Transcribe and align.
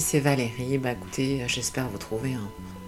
c'est 0.00 0.20
Valérie. 0.20 0.78
Bah 0.78 0.92
écoutez, 0.92 1.44
j'espère 1.46 1.88
vous 1.88 1.98
trouver 1.98 2.36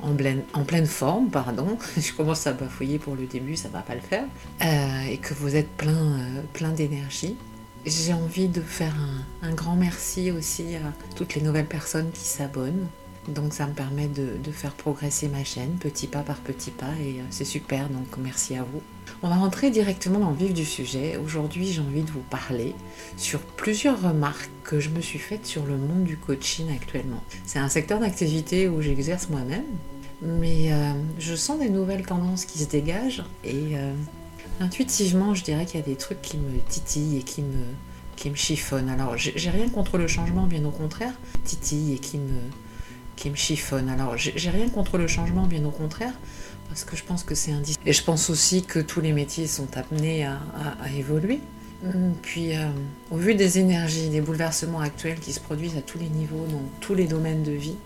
en, 0.02 0.14
pleine, 0.14 0.86
forme, 0.86 1.30
pardon. 1.30 1.78
Je 1.96 2.12
commence 2.12 2.46
à 2.46 2.52
bafouiller 2.52 2.98
pour 2.98 3.14
le 3.14 3.26
début, 3.26 3.56
ça 3.56 3.68
va 3.68 3.80
pas 3.80 3.94
le 3.94 4.00
faire. 4.00 4.24
Euh, 4.62 5.10
et 5.10 5.18
que 5.18 5.34
vous 5.34 5.54
êtes 5.54 5.68
plein, 5.68 5.92
euh, 5.92 6.42
plein 6.52 6.70
d'énergie. 6.70 7.36
J'ai 7.84 8.12
envie 8.12 8.48
de 8.48 8.60
faire 8.60 8.94
un, 9.42 9.52
grand 9.54 9.74
merci 9.74 10.30
aussi 10.30 10.76
à 10.76 10.92
toutes 11.16 11.34
les 11.34 11.42
nouvelles 11.42 11.66
personnes 11.66 12.10
qui 12.12 12.24
s'abonnent. 12.24 12.86
Donc 13.28 13.54
ça 13.54 13.66
me 13.66 13.72
permet 13.72 14.08
de, 14.08 14.50
faire 14.50 14.72
progresser 14.72 15.28
ma 15.28 15.44
chaîne 15.44 15.76
petit 15.78 16.06
pas 16.06 16.22
par 16.22 16.36
petit 16.38 16.70
pas 16.70 16.92
et 17.00 17.20
euh, 17.20 17.24
c'est 17.30 17.44
super, 17.44 17.88
donc 17.88 18.06
merci 18.18 18.56
à 18.56 18.64
vous. 18.64 18.82
On 19.22 19.28
va 19.28 19.36
rentrer 19.36 19.70
directement 19.70 20.18
dans 20.18 20.30
le 20.30 20.36
vif 20.36 20.52
du 20.52 20.64
sujet. 20.64 21.16
Aujourd'hui 21.24 21.72
j'ai 21.72 21.80
envie 21.80 22.02
de 22.02 22.10
vous 22.10 22.24
parler 22.30 22.74
sur 23.16 23.40
plusieurs 23.40 24.02
remarques 24.02 24.50
que 24.64 24.80
je 24.80 24.90
me 24.90 25.00
suis 25.00 25.20
faites 25.20 25.46
sur 25.46 25.64
le 25.64 25.76
monde 25.76 26.04
du 26.04 26.16
coaching 26.16 26.66
actuellement. 26.74 27.22
C'est 27.46 27.60
un 27.60 27.68
secteur 27.68 28.00
d'activité 28.00 28.68
où 28.68 28.82
j'exerce 28.82 29.28
moi-même, 29.28 29.64
mais 30.20 30.72
euh, 30.72 30.92
je 31.18 31.34
sens 31.36 31.60
des 31.60 31.70
nouvelles 31.70 32.04
tendances 32.04 32.44
qui 32.44 32.58
se 32.58 32.68
dégagent 32.68 33.24
et 33.44 33.76
euh, 33.76 33.94
intuitivement 34.60 35.34
je 35.34 35.44
dirais 35.44 35.64
qu'il 35.64 35.78
y 35.78 35.82
a 35.82 35.86
des 35.86 35.96
trucs 35.96 36.20
qui 36.22 36.38
me 36.38 36.58
titillent 36.68 37.18
et 37.18 37.22
qui 37.22 37.42
me, 37.42 37.64
qui 38.16 38.30
me 38.30 38.34
chiffonnent. 38.34 38.90
Alors 38.90 39.16
j'ai 39.16 39.50
rien 39.50 39.68
contre 39.68 39.96
le 39.96 40.08
changement, 40.08 40.46
bien 40.46 40.64
au 40.64 40.72
contraire, 40.72 41.14
titille 41.44 41.94
et 41.94 41.98
qui 41.98 42.18
me 42.18 42.40
qui 43.22 43.30
me 43.30 43.36
chiffonne. 43.36 43.88
Alors, 43.88 44.16
j'ai 44.16 44.50
rien 44.50 44.68
contre 44.68 44.98
le 44.98 45.06
changement, 45.06 45.46
bien 45.46 45.64
au 45.64 45.70
contraire, 45.70 46.12
parce 46.68 46.82
que 46.82 46.96
je 46.96 47.04
pense 47.04 47.22
que 47.22 47.36
c'est 47.36 47.52
indispensable. 47.52 47.88
Et 47.88 47.92
je 47.92 48.02
pense 48.02 48.30
aussi 48.30 48.64
que 48.64 48.80
tous 48.80 49.00
les 49.00 49.12
métiers 49.12 49.46
sont 49.46 49.68
amenés 49.76 50.24
à, 50.24 50.40
évoluer. 50.96 51.38
Hum, 51.84 52.14
puis, 52.20 52.56
euh, 52.56 52.66
au 53.12 53.16
vu 53.16 53.36
des 53.36 53.60
énergies, 53.60 54.08
des 54.08 54.20
bouleversements 54.20 54.80
actuels 54.80 55.20
qui 55.20 55.32
se 55.32 55.38
produisent 55.38 55.76
à 55.76 55.82
tous 55.82 55.98
les 55.98 56.08
niveaux, 56.08 56.46
dans 56.50 56.62
tous 56.80 56.94
les 56.96 57.06
domaines 57.06 57.44
de 57.44 57.52
vie, 57.52 57.76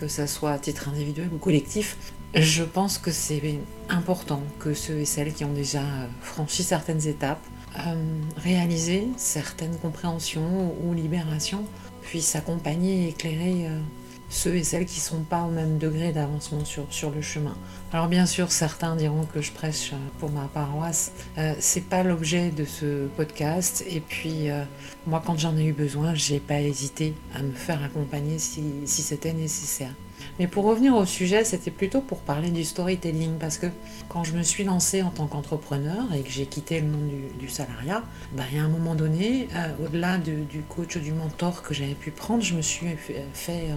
que 0.00 0.08
ce 0.08 0.26
soit 0.26 0.52
à 0.52 0.58
titre 0.58 0.88
individuel 0.88 1.28
ou 1.34 1.36
collectif, 1.36 1.98
je 2.34 2.64
pense 2.64 2.96
que 2.96 3.10
c'est 3.10 3.42
important 3.90 4.42
que 4.58 4.72
ceux 4.72 5.00
et 5.00 5.04
celles 5.04 5.34
qui 5.34 5.44
ont 5.44 5.52
déjà 5.52 5.82
franchi 6.22 6.62
certaines 6.62 7.06
étapes, 7.06 7.44
euh, 7.86 7.94
réalisé 8.38 9.08
certaines 9.18 9.76
compréhensions 9.76 10.74
ou 10.82 10.94
libérations, 10.94 11.64
puissent 12.00 12.36
accompagner 12.36 13.04
et 13.04 13.08
éclairer 13.08 13.66
euh, 13.66 13.80
ceux 14.28 14.56
et 14.56 14.64
celles 14.64 14.86
qui 14.86 14.98
ne 14.98 15.04
sont 15.04 15.22
pas 15.22 15.42
au 15.42 15.50
même 15.50 15.78
degré 15.78 16.12
d'avancement 16.12 16.64
sur, 16.64 16.84
sur 16.90 17.10
le 17.10 17.22
chemin. 17.22 17.56
Alors 17.92 18.08
bien 18.08 18.26
sûr, 18.26 18.50
certains 18.50 18.96
diront 18.96 19.24
que 19.24 19.40
je 19.40 19.52
prêche 19.52 19.92
euh, 19.92 19.96
pour 20.18 20.30
ma 20.30 20.48
paroisse. 20.48 21.12
Euh, 21.38 21.54
c'est 21.60 21.84
pas 21.84 22.02
l'objet 22.02 22.50
de 22.50 22.64
ce 22.64 23.06
podcast. 23.16 23.84
Et 23.88 24.00
puis, 24.00 24.50
euh, 24.50 24.64
moi, 25.06 25.22
quand 25.24 25.38
j'en 25.38 25.56
ai 25.56 25.64
eu 25.64 25.72
besoin, 25.72 26.14
j'ai 26.14 26.40
pas 26.40 26.60
hésité 26.60 27.14
à 27.34 27.42
me 27.42 27.52
faire 27.52 27.82
accompagner 27.82 28.38
si, 28.38 28.62
si 28.86 29.02
c'était 29.02 29.32
nécessaire. 29.32 29.92
Mais 30.38 30.48
pour 30.48 30.64
revenir 30.64 30.96
au 30.96 31.06
sujet, 31.06 31.44
c'était 31.44 31.70
plutôt 31.70 32.00
pour 32.00 32.18
parler 32.18 32.50
du 32.50 32.64
storytelling, 32.64 33.38
parce 33.38 33.58
que 33.58 33.66
quand 34.08 34.24
je 34.24 34.32
me 34.32 34.42
suis 34.42 34.64
lancée 34.64 35.02
en 35.02 35.10
tant 35.10 35.26
qu'entrepreneur 35.26 36.12
et 36.14 36.22
que 36.22 36.30
j'ai 36.30 36.46
quitté 36.46 36.80
le 36.80 36.88
monde 36.88 37.10
du, 37.38 37.48
salariat, 37.48 38.02
bah, 38.32 38.42
il 38.50 38.56
y 38.56 38.60
a 38.60 38.64
un 38.64 38.68
moment 38.68 38.94
donné, 38.94 39.48
au-delà 39.84 40.18
du 40.18 40.62
coach 40.68 40.96
ou 40.96 41.00
du 41.00 41.12
mentor 41.12 41.62
que 41.62 41.72
j'avais 41.74 41.94
pu 41.94 42.10
prendre, 42.10 42.42
je 42.42 42.54
me 42.54 42.62
suis 42.62 42.86
fait 43.34 43.68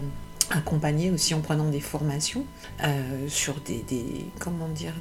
accompagner 0.52 1.12
aussi 1.12 1.34
en 1.34 1.42
prenant 1.42 1.70
des 1.70 1.80
formations 1.80 2.46
euh, 2.84 3.28
sur 3.28 3.56
des, 3.62 3.84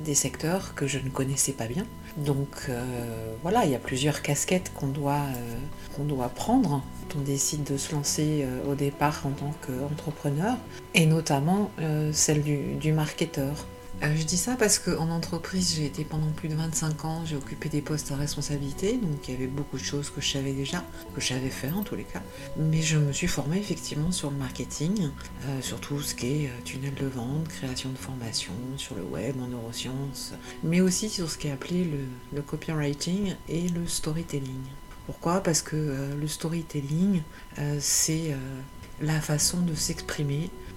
des 0.05 0.15
secteurs 0.15 0.75
que 0.75 0.87
je 0.87 0.99
ne 0.99 1.09
connaissais 1.09 1.53
pas 1.53 1.67
bien. 1.67 1.85
Donc 2.17 2.67
euh, 2.69 3.35
voilà, 3.43 3.65
il 3.65 3.71
y 3.71 3.75
a 3.75 3.79
plusieurs 3.79 4.23
casquettes 4.23 4.73
qu'on 4.75 4.89
doit, 4.89 5.15
euh, 5.15 5.57
qu'on 5.97 6.05
prendre 6.29 6.83
quand 7.09 7.19
on 7.19 7.23
décide 7.23 7.65
de 7.65 7.77
se 7.77 7.93
lancer 7.93 8.47
au 8.69 8.75
départ 8.75 9.23
en 9.25 9.31
tant 9.31 9.55
qu'entrepreneur, 9.67 10.57
et 10.95 11.07
notamment 11.07 11.71
celle 12.13 12.43
du 12.43 12.93
marketeur. 12.93 13.67
Euh, 14.03 14.15
je 14.17 14.23
dis 14.23 14.37
ça 14.37 14.55
parce 14.57 14.79
qu'en 14.79 15.11
entreprise, 15.11 15.75
j'ai 15.75 15.87
été 15.87 16.05
pendant 16.05 16.31
plus 16.31 16.49
de 16.49 16.55
25 16.55 17.05
ans, 17.05 17.23
j'ai 17.25 17.35
occupé 17.35 17.69
des 17.69 17.83
postes 17.83 18.13
à 18.13 18.17
responsabilité, 18.17 18.93
donc 18.97 19.27
il 19.27 19.35
y 19.35 19.37
avait 19.37 19.49
beaucoup 19.49 19.77
de 19.77 19.83
choses 19.83 20.11
que 20.11 20.21
je 20.21 20.31
savais 20.31 20.53
déjà, 20.53 20.85
que 21.17 21.21
j'avais 21.21 21.51
fait 21.51 21.71
en 21.71 21.83
tous 21.83 21.97
les 21.97 22.05
cas. 22.05 22.23
Mais 22.57 22.81
je 22.81 22.97
me 22.97 23.13
suis 23.13 23.27
formée 23.27 23.59
effectivement 23.59 24.13
sur 24.13 24.31
le 24.31 24.37
marketing, 24.37 25.11
euh, 25.47 25.61
sur 25.63 25.81
tout 25.81 26.01
ce 26.01 26.15
qui 26.15 26.45
est 26.45 26.47
euh, 26.47 26.51
tunnel 26.65 26.95
de 26.95 27.07
vente, 27.07 27.49
création 27.49 27.91
de 27.91 27.99
formation, 27.99 28.53
sur 28.77 28.95
le 28.95 29.03
web, 29.03 29.35
en 29.43 29.49
neurosciences, 29.49 30.33
mais 30.63 30.81
aussi 30.81 31.09
sur 31.09 31.29
ce 31.29 31.37
qui 31.37 31.49
est 31.49 31.53
appelé 31.53 31.85
le, 32.33 32.43
copywriting 32.43 33.35
et 33.49 33.69
le 33.69 33.85
storytelling. 33.87 34.63
Pourquoi? 35.07 35.43
Parce 35.43 35.61
que 35.61 36.15
le 36.19 36.29
storytelling, 36.29 37.23
c'est 37.81 38.35
la 39.01 39.21
façon 39.21 39.61
de 39.61 39.75
s'exprimer 39.75 40.51
euh, 40.51 40.68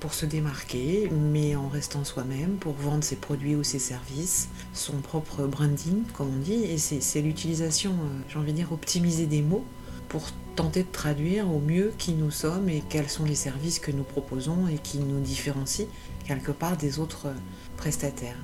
pour 0.00 0.14
se 0.14 0.26
démarquer, 0.26 1.10
mais 1.10 1.56
en 1.56 1.68
restant 1.68 2.04
soi-même, 2.04 2.56
pour 2.56 2.74
vendre 2.74 3.04
ses 3.04 3.16
produits 3.16 3.54
ou 3.54 3.64
ses 3.64 3.78
services, 3.78 4.48
son 4.72 4.96
propre 4.98 5.46
branding, 5.46 6.04
comme 6.16 6.28
on 6.34 6.38
dit, 6.38 6.64
et 6.64 6.78
c'est 6.78 7.20
l'utilisation, 7.20 7.92
euh, 7.92 8.20
j'ai 8.28 8.38
envie 8.38 8.52
de 8.52 8.58
dire, 8.58 8.72
optimiser 8.72 9.26
des 9.26 9.42
mots 9.42 9.64
pour 10.08 10.30
tenter 10.56 10.82
de 10.82 10.88
traduire 10.90 11.50
au 11.50 11.60
mieux 11.60 11.92
qui 11.98 12.12
nous 12.12 12.30
sommes 12.30 12.68
et 12.68 12.82
quels 12.88 13.08
sont 13.08 13.24
les 13.24 13.34
services 13.34 13.78
que 13.78 13.92
nous 13.92 14.04
proposons 14.04 14.66
et 14.68 14.78
qui 14.78 14.98
nous 14.98 15.20
différencient 15.20 15.86
quelque 16.26 16.52
part 16.52 16.76
des 16.76 16.98
autres 16.98 17.26
euh, 17.26 17.34
prestataires. 17.76 18.38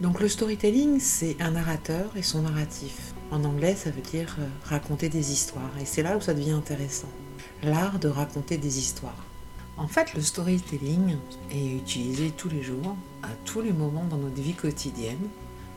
Donc 0.00 0.20
le 0.20 0.28
storytelling, 0.28 1.00
c'est 1.00 1.36
un 1.40 1.52
narrateur 1.52 2.10
et 2.16 2.22
son 2.22 2.42
narratif. 2.42 3.12
En 3.30 3.44
anglais, 3.44 3.76
ça 3.76 3.90
veut 3.90 4.02
dire 4.02 4.36
raconter 4.64 5.08
des 5.08 5.32
histoires. 5.32 5.70
Et 5.80 5.84
c'est 5.84 6.02
là 6.02 6.16
où 6.16 6.20
ça 6.20 6.34
devient 6.34 6.50
intéressant. 6.52 7.08
L'art 7.62 7.98
de 7.98 8.08
raconter 8.08 8.58
des 8.58 8.78
histoires. 8.78 9.24
En 9.82 9.88
fait, 9.88 10.14
le 10.14 10.22
storytelling 10.22 11.16
est 11.50 11.74
utilisé 11.74 12.30
tous 12.30 12.48
les 12.48 12.62
jours, 12.62 12.96
à 13.24 13.28
tous 13.44 13.60
les 13.60 13.72
moments 13.72 14.04
dans 14.04 14.16
notre 14.16 14.40
vie 14.40 14.54
quotidienne, 14.54 15.28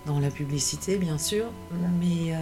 dans 0.06 0.20
la 0.20 0.30
publicité 0.30 0.98
bien 0.98 1.18
sûr, 1.18 1.46
mais 2.00 2.36
euh, 2.36 2.38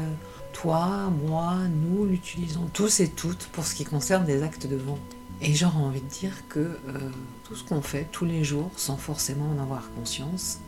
toi, 0.51 1.09
moi, 1.25 1.55
nous 1.69 2.05
l'utilisons 2.05 2.67
tous 2.73 2.99
et 2.99 3.07
toutes 3.07 3.45
pour 3.53 3.65
ce 3.65 3.75
qui 3.75 3.85
concerne 3.85 4.25
des 4.25 4.43
actes 4.43 4.67
de 4.67 4.75
vente. 4.75 4.99
Et 5.39 5.53
j'aurais 5.53 5.77
envie 5.77 6.01
de 6.01 6.07
dire 6.07 6.33
que 6.49 6.59
euh, 6.59 6.77
tout 7.45 7.55
ce 7.55 7.63
qu'on 7.63 7.81
fait 7.81 8.09
tous 8.11 8.25
les 8.25 8.43
jours, 8.43 8.69
sans 8.75 8.97
forcément 8.97 9.49
en 9.49 9.61
avoir 9.61 9.89
conscience, 9.95 10.59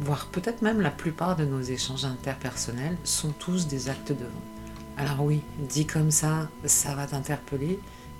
voire 0.00 0.28
peut-être 0.28 0.62
même 0.62 0.80
la 0.80 0.90
plupart 0.90 1.36
de 1.36 1.44
nos 1.44 1.60
échanges 1.60 2.06
interpersonnels, 2.06 2.96
sont 3.04 3.32
tous 3.38 3.66
des 3.66 3.90
actes 3.90 4.12
de 4.12 4.24
vente. 4.24 4.96
Alors 4.96 5.22
oui, 5.22 5.42
dit 5.68 5.84
comme 5.84 6.10
ça, 6.10 6.48
ça 6.64 6.94
va 6.94 7.06
t'interpeller, 7.06 7.78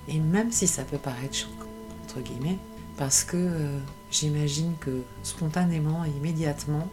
et 0.09 0.21
même 0.21 0.53
si 0.53 0.67
ça 0.67 0.85
peut 0.85 0.99
paraître 0.99 1.35
choquant, 1.35 1.68
guillemets, 2.17 2.59
parce 2.97 3.25
que 3.25 3.37
euh, 3.37 3.79
j'imagine 4.11 4.75
que 4.81 5.03
spontanément 5.23 6.05
et 6.05 6.11
immédiatement, 6.11 6.89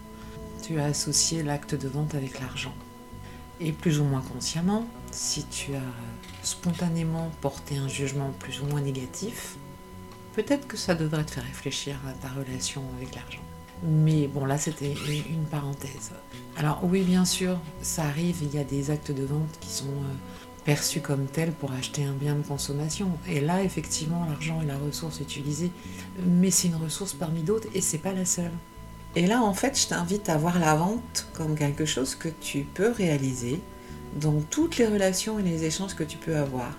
tu 0.61 0.79
as 0.79 0.85
associé 0.85 1.43
l'acte 1.43 1.75
de 1.75 1.87
vente 1.87 2.15
avec 2.15 2.39
l'argent. 2.39 2.73
Et 3.59 3.71
plus 3.71 3.99
ou 3.99 4.03
moins 4.03 4.21
consciemment, 4.21 4.85
si 5.11 5.45
tu 5.45 5.75
as 5.75 6.43
spontanément 6.43 7.31
porté 7.41 7.77
un 7.77 7.87
jugement 7.87 8.31
plus 8.39 8.61
ou 8.61 8.65
moins 8.65 8.81
négatif, 8.81 9.55
peut-être 10.33 10.67
que 10.67 10.77
ça 10.77 10.93
devrait 10.95 11.23
te 11.23 11.31
faire 11.31 11.43
réfléchir 11.43 11.97
à 12.07 12.11
ta 12.13 12.33
relation 12.33 12.83
avec 12.97 13.15
l'argent. 13.15 13.41
Mais 13.83 14.27
bon, 14.27 14.45
là, 14.45 14.57
c'était 14.57 14.93
une 15.29 15.45
parenthèse. 15.45 16.11
Alors 16.57 16.79
oui, 16.83 17.01
bien 17.01 17.25
sûr, 17.25 17.59
ça 17.81 18.03
arrive, 18.03 18.37
il 18.41 18.53
y 18.53 18.57
a 18.57 18.63
des 18.63 18.89
actes 18.89 19.11
de 19.11 19.23
vente 19.23 19.57
qui 19.59 19.69
sont 19.69 19.85
euh, 19.85 20.15
perçu 20.65 20.99
comme 20.99 21.27
tel 21.27 21.51
pour 21.51 21.71
acheter 21.71 22.03
un 22.03 22.13
bien 22.13 22.35
de 22.35 22.41
consommation. 22.41 23.11
Et 23.29 23.39
là, 23.39 23.63
effectivement, 23.63 24.25
l'argent 24.25 24.61
est 24.61 24.65
la 24.65 24.77
ressource 24.77 25.19
utilisée, 25.19 25.71
mais 26.25 26.51
c'est 26.51 26.67
une 26.67 26.75
ressource 26.75 27.13
parmi 27.13 27.41
d'autres 27.41 27.67
et 27.73 27.81
c'est 27.81 27.99
pas 27.99 28.11
la 28.11 28.25
seule. 28.25 28.51
Et 29.15 29.27
là, 29.27 29.41
en 29.41 29.53
fait, 29.53 29.79
je 29.79 29.87
t'invite 29.87 30.27
à 30.27 30.37
voir 30.37 30.59
la 30.59 30.75
vente 30.75 31.27
comme 31.33 31.55
quelque 31.55 31.85
chose 31.85 32.15
que 32.15 32.27
tu 32.27 32.63
peux 32.73 32.91
réaliser 32.91 33.61
dans 34.19 34.41
toutes 34.49 34.77
les 34.77 34.87
relations 34.87 35.39
et 35.39 35.43
les 35.43 35.63
échanges 35.63 35.93
que 35.93 36.03
tu 36.03 36.17
peux 36.17 36.35
avoir. 36.35 36.77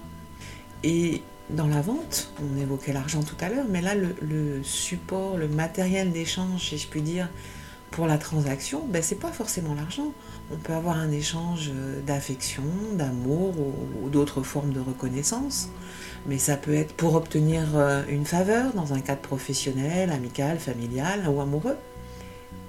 Et 0.83 1.23
dans 1.49 1.69
la 1.69 1.81
vente, 1.81 2.33
on 2.43 2.61
évoquait 2.61 2.93
l'argent 2.93 3.23
tout 3.23 3.37
à 3.41 3.49
l'heure, 3.49 3.67
mais 3.71 3.81
là, 3.81 3.95
le, 3.95 4.63
support, 4.63 5.39
le 5.39 5.49
matériel 5.49 6.13
d'échange, 6.13 6.69
si 6.69 6.79
je 6.79 6.89
puis 6.89 7.03
dire, 7.03 7.29
pour 7.91 8.07
la 8.07 8.19
transaction, 8.19 8.85
ben, 8.87 9.03
c'est 9.03 9.21
pas 9.21 9.33
forcément 9.33 9.75
l'argent. 9.75 10.13
On 10.53 10.57
peut 10.57 10.75
avoir 10.75 10.97
un 10.97 11.11
échange 11.11 11.73
d'affection, 12.07 12.63
d'amour 12.93 13.55
ou, 14.03 14.09
d'autres 14.09 14.43
formes 14.43 14.73
de 14.73 14.81
reconnaissance. 14.81 15.69
Mais 16.27 16.39
ça 16.39 16.57
peut 16.57 16.75
être 16.75 16.95
pour 16.95 17.15
obtenir 17.15 17.65
euh, 17.75 18.03
une 18.09 18.25
faveur 18.25 18.73
dans 18.75 18.95
un 18.95 19.01
cadre 19.01 19.21
professionnel, 19.21 20.11
amical, 20.11 20.59
familial 20.59 21.29
ou 21.29 21.41
amoureux. 21.41 21.77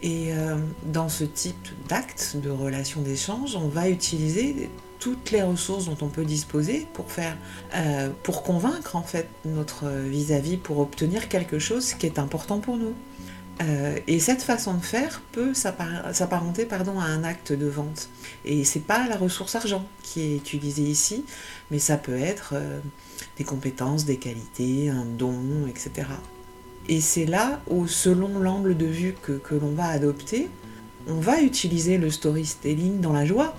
Et 0.01 0.33
euh, 0.33 0.57
dans 0.85 1.09
ce 1.09 1.23
type 1.23 1.67
d'acte, 1.87 2.37
de 2.41 2.49
relation 2.49 3.01
d'échange, 3.01 3.55
on 3.55 3.67
va 3.67 3.89
utiliser 3.89 4.69
toutes 4.99 5.31
les 5.31 5.41
ressources 5.41 5.85
dont 5.85 5.97
on 6.01 6.07
peut 6.07 6.25
disposer 6.25 6.87
pour 6.93 7.05
euh, 7.75 8.09
convaincre 8.43 8.95
en 8.95 9.03
fait 9.03 9.27
notre 9.45 9.87
vis-à-vis, 9.87 10.55
-vis, 10.55 10.59
pour 10.59 10.79
obtenir 10.79 11.29
quelque 11.29 11.59
chose 11.59 11.93
qui 11.93 12.05
est 12.07 12.19
important 12.19 12.59
pour 12.59 12.77
nous. 12.77 12.93
Euh, 13.61 13.97
et 14.07 14.19
cette 14.19 14.43
façon 14.43 14.75
de 14.75 14.83
faire 14.83 15.21
peut 15.31 15.53
s'apparenter 15.53 16.67
à 16.71 17.03
un 17.03 17.23
acte 17.23 17.53
de 17.53 17.65
vente. 17.65 18.09
Et 18.45 18.63
c'est 18.63 18.81
pas 18.81 19.07
la 19.07 19.17
ressource 19.17 19.55
argent 19.55 19.85
qui 20.03 20.21
est 20.21 20.35
utilisée 20.35 20.83
ici, 20.83 21.25
mais 21.71 21.79
ça 21.79 21.97
peut 21.97 22.17
être 22.17 22.51
euh, 22.53 22.79
des 23.37 23.43
compétences, 23.43 24.05
des 24.05 24.17
qualités, 24.17 24.89
un 24.89 25.05
don, 25.05 25.65
etc. 25.67 26.07
Et 26.87 27.01
c'est 27.01 27.25
là 27.25 27.59
où, 27.67 27.87
selon 27.87 28.39
l'angle 28.39 28.77
de 28.77 28.85
vue 28.85 29.15
que, 29.21 29.33
que 29.33 29.55
l'on 29.55 29.71
va 29.71 29.87
adopter, 29.87 30.49
on 31.07 31.19
va 31.19 31.41
utiliser 31.41 31.97
le 31.97 32.11
storytelling 32.11 32.99
dans 33.01 33.13
la 33.13 33.25
joie. 33.25 33.55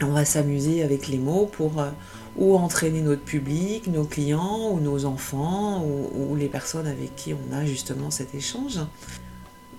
On 0.00 0.12
va 0.12 0.24
s'amuser 0.24 0.82
avec 0.82 1.06
les 1.06 1.18
mots 1.18 1.46
pour 1.46 1.80
euh, 1.80 1.90
ou 2.36 2.56
entraîner 2.56 3.02
notre 3.02 3.22
public, 3.22 3.86
nos 3.88 4.04
clients 4.04 4.70
ou 4.70 4.80
nos 4.80 5.04
enfants 5.04 5.84
ou, 5.84 6.34
les 6.36 6.48
personnes 6.48 6.86
avec 6.86 7.14
qui 7.14 7.34
on 7.34 7.54
a 7.54 7.64
justement 7.64 8.10
cet 8.10 8.34
échange. 8.34 8.80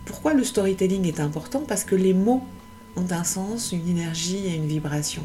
Pourquoi 0.06 0.34
le 0.34 0.44
storytelling 0.44 1.08
est 1.08 1.20
important? 1.20 1.62
Parce 1.68 1.84
que 1.84 1.96
les 1.96 2.14
mots 2.14 2.44
ont 2.96 3.08
un 3.10 3.24
sens, 3.24 3.72
une 3.72 3.88
énergie 3.88 4.46
et 4.46 4.56
une 4.56 4.68
vibration. 4.68 5.24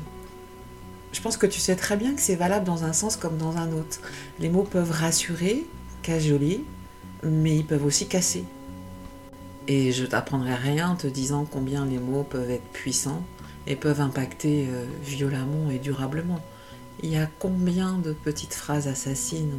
Je 1.13 1.21
pense 1.21 1.37
que 1.37 1.47
tu 1.47 1.59
sais 1.59 1.77
très 1.77 1.97
bien 1.97 2.15
que 2.15 2.21
c'est 2.21 2.37
valable 2.37 2.65
dans 2.65 2.85
un 2.85 2.93
sens 2.93 3.17
comme 3.17 3.37
dans 3.37 3.57
un 3.57 3.73
autre. 3.73 4.01
Les 4.39 4.49
mots 4.49 4.63
peuvent 4.63 4.91
rassurer, 4.91 5.67
cajoler, 6.03 6.63
mais 7.23 7.57
ils 7.57 7.67
peuvent 7.67 7.85
aussi 7.85 8.07
casser. 8.07 8.45
Et 9.67 9.93
je 9.93 10.07
t'apprendrai 10.07 10.55
rien 10.55 10.91
en 10.91 10.97
te 10.97 11.07
disant 11.07 11.47
combien 11.51 11.85
les 11.85 11.99
mots 11.99 12.23
peuvent 12.23 12.51
être 12.51 12.67
puissants 12.73 13.23
et 13.67 13.77
peuvent 13.77 14.01
impacter 14.01 14.67
euh, 14.69 14.87
violemment 15.05 15.71
et 15.71 15.79
durablement. 15.79 16.41
Il 17.01 17.11
y 17.11 17.17
a 17.17 17.29
combien 17.39 17.99
de 17.99 18.13
petites 18.13 18.55
phrases 18.55 18.89
assassines 18.89 19.59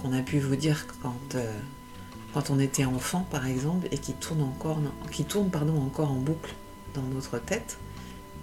qu'on 0.00 0.12
a 0.12 0.22
pu 0.22 0.38
vous 0.38 0.56
dire 0.56 0.86
quand, 1.02 1.34
euh, 1.34 1.52
quand 2.32 2.50
on 2.50 2.58
était 2.58 2.86
enfant, 2.86 3.26
par 3.30 3.46
exemple, 3.46 3.88
et 3.90 3.98
qui 3.98 4.14
tournent, 4.14 4.42
encore, 4.42 4.78
qui 5.10 5.24
tournent 5.24 5.50
pardon, 5.50 5.80
encore 5.82 6.10
en 6.10 6.16
boucle 6.16 6.54
dans 6.94 7.02
notre 7.02 7.38
tête, 7.38 7.78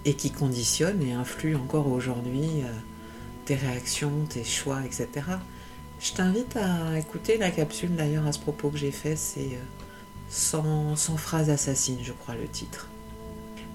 et 0.04 0.14
qui 0.14 0.30
conditionnent 0.30 1.02
et 1.02 1.12
influent 1.12 1.60
encore 1.60 1.88
aujourd'hui 1.88 2.62
euh, 2.62 2.68
tes 3.46 3.56
réactions, 3.56 4.12
tes 4.28 4.44
choix, 4.44 4.84
etc. 4.84 5.08
Je 5.98 6.12
t'invite 6.12 6.56
à 6.56 6.98
écouter 6.98 7.38
la 7.38 7.50
capsule 7.50 7.96
d'ailleurs 7.96 8.26
à 8.26 8.32
ce 8.32 8.38
propos 8.38 8.70
que 8.70 8.76
j'ai 8.76 8.92
fait, 8.92 9.16
c'est 9.16 9.58
100 10.28 10.92
euh, 10.92 11.16
phrases 11.16 11.50
assassines, 11.50 11.98
je 12.02 12.12
crois, 12.12 12.36
le 12.36 12.46
titre. 12.46 12.88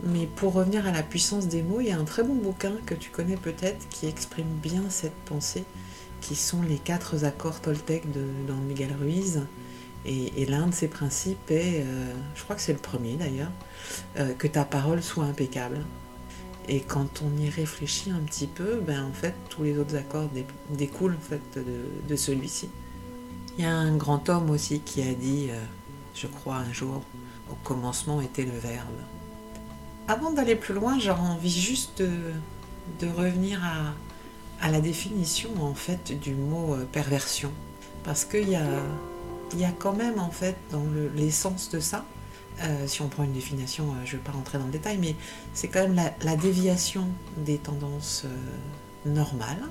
Mais 0.04 0.26
pour 0.26 0.54
revenir 0.54 0.88
à 0.88 0.92
la 0.92 1.04
puissance 1.04 1.48
des 1.48 1.62
mots, 1.62 1.80
il 1.80 1.88
y 1.88 1.92
a 1.92 1.98
un 1.98 2.06
très 2.06 2.24
bon 2.24 2.34
bouquin 2.34 2.74
que 2.86 2.96
tu 2.96 3.12
connais 3.12 3.38
peut-être 3.38 3.88
qui 3.90 4.08
exprime 4.08 4.48
bien 4.62 4.84
cette 4.90 5.16
pensée, 5.26 5.64
qui 6.22 6.36
sont 6.36 6.62
les 6.64 6.78
quatre 6.78 7.24
accords 7.24 7.62
Toltec 7.62 8.12
de, 8.12 8.26
dans 8.48 8.56
Miguel 8.56 8.96
Ruiz. 9.00 9.42
Et, 10.04 10.46
l'un 10.48 10.68
de 10.68 10.74
ces 10.74 10.88
principes 10.88 11.52
est, 11.52 11.84
euh, 11.86 12.14
je 12.34 12.44
crois 12.44 12.56
que 12.56 12.62
c'est 12.64 12.74
le 12.74 12.80
premier 12.80 13.14
d'ailleurs, 13.14 13.52
euh, 14.18 14.34
que 14.34 14.48
ta 14.48 14.66
parole 14.66 15.04
soit 15.04 15.26
impeccable. 15.26 15.86
Et 16.68 16.80
quand 16.80 17.22
on 17.22 17.40
y 17.40 17.50
réfléchit 17.50 18.10
un 18.10 18.20
petit 18.20 18.48
peu, 18.48 18.80
ben 18.80 19.04
en 19.04 19.14
fait 19.14 19.36
tous 19.50 19.64
les 19.64 19.78
autres 19.78 19.96
accords 19.96 20.30
découlent 20.72 21.18
en 21.18 21.30
fait 21.30 21.42
de, 21.56 22.08
de 22.08 22.16
celui-ci. 22.16 22.70
Il 23.58 23.64
y 23.64 23.68
a 23.68 23.76
un 23.76 23.96
grand 23.96 24.28
homme 24.30 24.50
aussi 24.50 24.80
qui 24.80 25.04
a 25.04 25.14
dit, 25.14 25.50
euh, 25.52 25.60
je 26.16 26.26
crois 26.26 26.56
un 26.56 26.74
jour, 26.74 27.04
au 27.52 27.56
commencement 27.64 28.22
était 28.22 28.46
le 28.46 28.58
verbe. 28.58 28.88
Avant 30.12 30.32
d'aller 30.32 30.58
plus 30.58 30.74
loin, 30.74 31.00
j'aurais 31.00 31.22
envie 31.22 31.50
juste 31.50 32.02
de, 32.02 33.08
revenir 33.08 33.62
à, 34.60 34.70
la 34.70 34.82
définition 34.82 35.52
en 35.62 35.74
fait 35.74 36.20
du 36.20 36.36
mot 36.36 36.74
euh, 36.74 36.84
perversion. 36.84 37.50
Parce 38.04 38.26
qu'il 38.26 38.50
y 38.50 38.56
a, 38.58 39.72
quand 39.80 39.94
même 39.94 40.20
en 40.20 40.30
fait 40.30 40.58
dans 40.70 40.84
l'essence 41.16 41.70
de 41.70 41.80
ça, 41.80 42.04
euh, 42.62 42.88
si 42.88 43.02
on 43.02 43.08
prend 43.08 43.24
une 43.24 43.32
définition, 43.32 43.86
euh, 43.86 44.02
je 44.04 44.18
ne 44.18 44.18
vais 44.18 44.26
pas 44.26 44.34
rentrer 44.34 44.58
dans 44.58 44.66
le 44.66 44.72
détail, 44.72 44.98
mais 45.00 45.16
c'est 45.54 45.70
quand 45.70 45.88
même 45.88 45.96
la, 45.96 46.36
déviation 46.36 47.08
des 47.38 47.58
tendances 47.58 48.26
normales. 49.06 49.64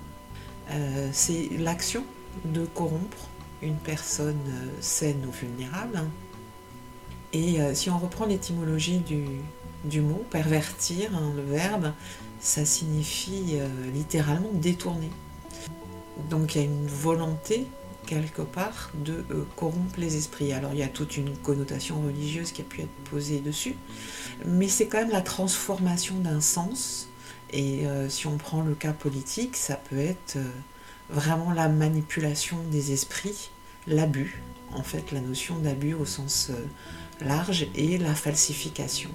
c'est 1.12 1.50
l'action 1.58 2.02
de 2.46 2.64
corrompre 2.64 3.28
une 3.60 3.76
personne 3.76 4.40
saine 4.80 5.22
ou 5.28 5.32
vulnérable. 5.32 6.00
Et 7.32 7.58
si 7.74 7.90
on 7.90 7.98
reprend 7.98 8.26
l'étymologie 8.26 8.98
du, 9.84 10.00
mot 10.00 10.24
pervertir, 10.30 11.14
hein, 11.14 11.32
le 11.36 11.42
verbe, 11.42 11.92
ça 12.40 12.64
signifie 12.64 13.52
euh, 13.52 13.68
littéralement 13.92 14.50
détourner. 14.54 15.10
Donc 16.30 16.54
il 16.54 16.58
y 16.58 16.60
a 16.62 16.64
une 16.64 16.86
volonté 16.86 17.66
quelque 18.06 18.42
part 18.42 18.90
de 18.94 19.24
euh, 19.30 19.44
corrompre 19.56 19.98
les 19.98 20.16
esprits. 20.16 20.52
Alors 20.52 20.72
il 20.72 20.78
y 20.78 20.82
a 20.82 20.88
toute 20.88 21.16
une 21.16 21.36
connotation 21.36 22.00
religieuse 22.00 22.52
qui 22.52 22.62
a 22.62 22.64
pu 22.64 22.80
être 22.80 23.10
posée 23.10 23.40
dessus, 23.40 23.76
mais 24.46 24.68
c'est 24.68 24.86
quand 24.86 24.98
même 24.98 25.10
la 25.10 25.20
transformation 25.20 26.16
d'un 26.16 26.40
sens. 26.40 27.08
Et 27.52 27.86
euh, 27.86 28.08
si 28.08 28.26
on 28.26 28.38
prend 28.38 28.62
le 28.62 28.74
cas 28.74 28.92
politique, 28.92 29.56
ça 29.56 29.74
peut 29.76 29.98
être 29.98 30.38
vraiment 31.10 31.52
la 31.52 31.68
manipulation 31.68 32.56
des 32.70 32.92
esprits, 32.92 33.50
l'abus, 33.86 34.42
en 34.74 34.82
fait 34.82 35.12
la 35.12 35.20
notion 35.20 35.58
d'abus 35.58 35.94
au 35.94 36.04
sens 36.04 36.50
large 37.20 37.66
et 37.74 37.98
la 37.98 38.14
falsification. 38.14 39.10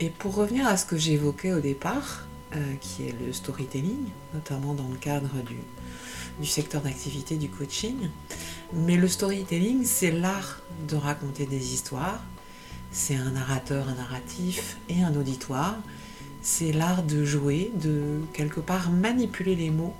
Et 0.00 0.10
pour 0.10 0.34
revenir 0.34 0.66
à 0.66 0.76
ce 0.76 0.86
que 0.86 0.96
j'évoquais 0.96 1.52
au 1.52 1.60
départ, 1.60 2.26
euh, 2.54 2.74
qui 2.80 3.04
est 3.04 3.14
le 3.26 3.32
storytelling, 3.32 4.08
notamment 4.32 4.74
dans 4.74 4.88
le 4.88 4.96
cadre 4.96 5.42
du, 5.42 5.56
du 6.40 6.46
secteur 6.46 6.82
d'activité 6.82 7.36
du 7.36 7.48
coaching, 7.48 8.08
mais 8.72 8.96
le 8.96 9.08
storytelling, 9.08 9.84
c'est 9.84 10.10
l'art 10.10 10.60
de 10.88 10.96
raconter 10.96 11.46
des 11.46 11.72
histoires, 11.72 12.22
c'est 12.90 13.16
un 13.16 13.32
narrateur, 13.32 13.88
un 13.88 13.94
narratif 13.94 14.78
et 14.88 15.02
un 15.02 15.14
auditoire, 15.16 15.76
c'est 16.42 16.72
l'art 16.72 17.02
de 17.02 17.24
jouer, 17.24 17.72
de 17.74 18.20
quelque 18.32 18.60
part 18.60 18.90
manipuler 18.90 19.56
les 19.56 19.70
mots, 19.70 19.94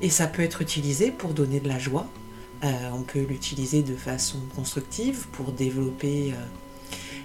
et 0.00 0.10
ça 0.10 0.26
peut 0.26 0.42
être 0.42 0.62
utilisé 0.62 1.10
pour 1.10 1.34
donner 1.34 1.60
de 1.60 1.68
la 1.68 1.78
joie, 1.78 2.06
euh, 2.06 2.17
on 2.62 3.02
peut 3.02 3.22
l'utiliser 3.22 3.82
de 3.82 3.96
façon 3.96 4.38
constructive 4.54 5.26
pour 5.32 5.52
développer... 5.52 6.32
Euh, 6.32 6.36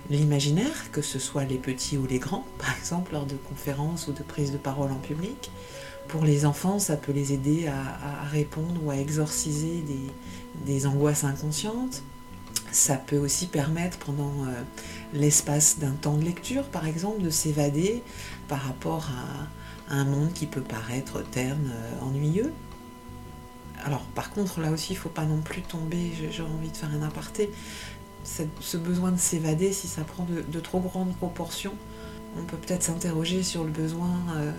l'imaginaire, 0.10 0.92
que 0.92 1.02
ce 1.02 1.20
soit 1.20 1.46
les 1.46 1.58
petits 1.58 1.98
ou 1.98 2.06
les 2.06 2.20
grands, 2.20 2.46
par 2.58 2.76
exemple 2.78 3.14
lors 3.14 3.26
de 3.26 3.36
conférences 3.36 4.08
ou 4.08 4.14
de 4.14 4.24
prises 4.24 4.52
de 4.52 4.58
parole 4.58 4.92
en 4.92 5.00
public. 5.00 5.52
Pour 6.08 6.26
les 6.26 6.46
enfants, 6.46 6.80
ça 6.80 6.98
peut 6.98 7.14
les 7.14 7.32
aider 7.32 7.68
à, 7.68 8.26
répondre 8.30 8.84
ou 8.84 8.92
à 8.92 8.98
exorciser 8.98 9.84
des, 10.66 10.86
angoisses 10.86 11.24
inconscientes. 11.24 12.04
Ça 12.72 12.96
peut 12.96 13.18
aussi 13.18 13.48
permettre 13.48 13.98
pendant 14.00 14.34
euh, 14.46 14.62
l'espace 15.14 15.80
d'un 15.80 15.92
temps 15.92 16.18
de 16.18 16.26
lecture, 16.26 16.64
par 16.66 16.88
exemple, 16.88 17.22
de 17.22 17.30
s'évader 17.30 18.04
par 18.48 18.62
rapport 18.62 19.10
à, 19.10 19.48
un 19.90 20.06
monde 20.06 20.34
qui 20.34 20.46
peut 20.46 20.62
paraître 20.62 21.24
terne, 21.32 21.72
euh, 21.74 22.06
ennuyeux. 22.06 22.52
Alors 23.84 24.02
par 24.16 24.32
contre, 24.32 24.62
là 24.62 24.72
aussi, 24.72 24.94
il 24.94 24.96
ne 24.96 25.02
faut 25.02 25.10
pas 25.10 25.26
non 25.26 25.42
plus 25.42 25.62
tomber, 25.62 26.12
j'ai 26.32 26.42
envie 26.42 26.70
de 26.70 26.78
faire 26.78 26.90
un 26.90 27.04
aparté, 27.04 27.52
ce 28.24 28.78
besoin 28.78 29.12
de 29.12 29.20
s'évader, 29.20 29.74
si 29.74 29.88
ça 29.88 30.04
prend 30.04 30.26
de, 30.26 30.60
trop 30.60 30.80
grandes 30.80 31.16
proportions, 31.16 31.74
on 32.38 32.44
peut 32.44 32.58
peut-être 32.58 32.84
s'interroger 32.84 33.44
sur 33.44 33.64
le 33.64 33.70
besoin 33.70 34.12
euh, 34.36 34.52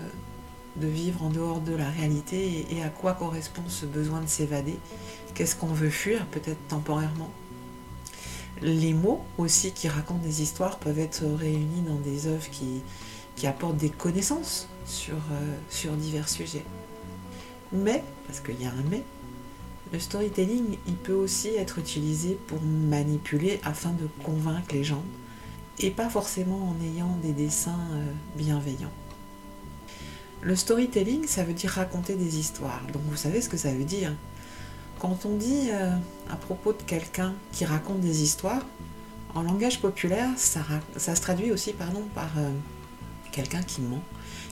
de 0.77 0.87
vivre 0.87 1.23
en 1.23 1.29
dehors 1.29 1.59
de 1.59 1.73
la 1.73 1.89
réalité 1.89 2.65
et, 2.69 2.83
à 2.83 2.89
quoi 2.89 3.13
correspond 3.13 3.63
ce 3.67 3.85
besoin 3.85 4.21
de 4.21 4.27
s'évader. 4.27 4.77
Qu'est-ce 5.33 5.55
qu'on 5.55 5.67
veut 5.67 5.89
fuir, 5.89 6.25
peut-être 6.27 6.67
temporairement? 6.67 7.29
Les 8.61 8.93
mots 8.93 9.21
aussi 9.37 9.71
qui 9.71 9.89
racontent 9.89 10.23
des 10.23 10.41
histoires 10.41 10.77
peuvent 10.79 10.99
être 10.99 11.25
réunis 11.25 11.81
dans 11.81 11.99
des 11.99 12.27
œuvres 12.27 12.49
qui, 12.49 12.81
apportent 13.45 13.77
des 13.77 13.89
connaissances 13.89 14.69
sur, 14.85 15.15
euh, 15.15 15.55
sur 15.69 15.91
divers 15.93 16.29
sujets. 16.29 16.63
Mais, 17.73 18.03
parce 18.27 18.39
qu'il 18.39 18.61
y 18.61 18.65
a 18.65 18.69
un 18.69 18.83
mais, 18.89 19.03
le 19.93 19.99
storytelling, 19.99 20.77
il 20.87 20.95
peut 20.95 21.13
aussi 21.13 21.49
être 21.49 21.77
utilisé 21.79 22.37
pour 22.47 22.61
manipuler 22.61 23.59
afin 23.63 23.91
de 23.91 24.07
convaincre 24.23 24.73
les 24.73 24.83
gens, 24.83 25.03
et 25.79 25.91
pas 25.91 26.09
forcément 26.09 26.69
en 26.69 26.83
ayant 26.83 27.17
des 27.21 27.33
dessins 27.33 27.79
euh, 27.93 28.11
bienveillants. 28.35 28.91
Le 30.41 30.55
storytelling, 30.55 31.25
ça 31.27 31.43
veut 31.43 31.53
dire 31.53 31.71
raconter 31.71 32.15
des 32.15 32.39
histoires. 32.39 32.81
Donc 32.93 33.01
vous 33.09 33.15
savez 33.15 33.41
ce 33.41 33.49
que 33.49 33.57
ça 33.57 33.73
veut 33.73 33.83
dire. 33.83 34.13
Quand 34.99 35.25
on 35.25 35.35
dit 35.35 35.69
euh, 35.71 35.91
à 36.29 36.35
propos 36.35 36.73
de 36.73 36.81
quelqu'un 36.81 37.33
qui 37.51 37.65
raconte 37.65 37.99
des 37.99 38.23
histoires, 38.23 38.65
en 39.33 39.41
langage 39.43 39.81
populaire, 39.81 40.29
ça, 40.37 40.63
se 40.97 41.21
traduit 41.21 41.51
aussi 41.51 41.73
par 41.73 41.89
euh, 42.37 42.49
quelqu'un 43.31 43.61
qui 43.61 43.81
ment, 43.81 44.01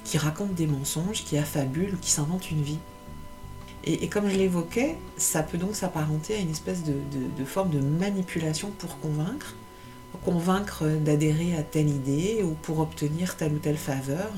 qui 0.04 0.18
raconte 0.18 0.54
des 0.56 0.68
mensonges, 0.68 1.24
qui 1.24 1.38
affabule, 1.38 1.98
qui 2.02 2.12
s'invente 2.12 2.52
une 2.52 2.62
vie. 2.62 2.80
Et, 3.86 4.08
comme 4.08 4.30
je 4.30 4.38
l'évoquais, 4.38 4.98
ça 5.18 5.44
peut 5.44 5.58
donc 5.58 5.76
s'apparenter 5.76 6.36
à 6.36 6.38
une 6.38 6.50
espèce 6.52 6.84
de, 6.84 7.46
forme 7.46 7.70
de 7.70 7.80
manipulation 7.80 8.72
pour 8.72 8.98
convaincre, 9.00 9.56
convaincre 10.24 10.86
d'adhérer 10.88 11.58
à 11.58 11.64
telle 11.64 11.90
idée 11.90 12.44
ou 12.44 12.52
pour 12.52 12.80
obtenir 12.80 13.36
telle 13.36 13.54
ou 13.54 13.58
telle 13.58 13.78
faveur. 13.78 14.32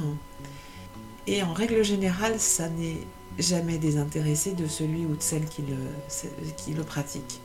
Et 1.28 1.44
en 1.44 1.54
règle 1.54 1.84
générale, 1.84 2.40
ça 2.40 2.70
n'est 2.70 3.02
jamais 3.38 3.78
désintéressé 3.78 4.54
de 4.54 4.66
celui 4.66 5.06
ou 5.06 5.16
de 5.16 5.22
celle 5.22 5.46
qui 5.46 5.64
le, 6.74 6.84
pratique. 6.84 7.40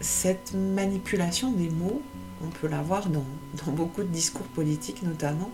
cette 0.00 0.54
manipulation 0.54 1.50
des 1.50 1.70
mots, 1.70 2.02
on 2.44 2.50
peut 2.50 2.68
la 2.68 2.82
voir 2.82 3.08
dans 3.08 3.24
beaucoup 3.72 4.02
de 4.02 4.08
discours 4.08 4.46
politiques 4.46 5.02
notamment. 5.02 5.50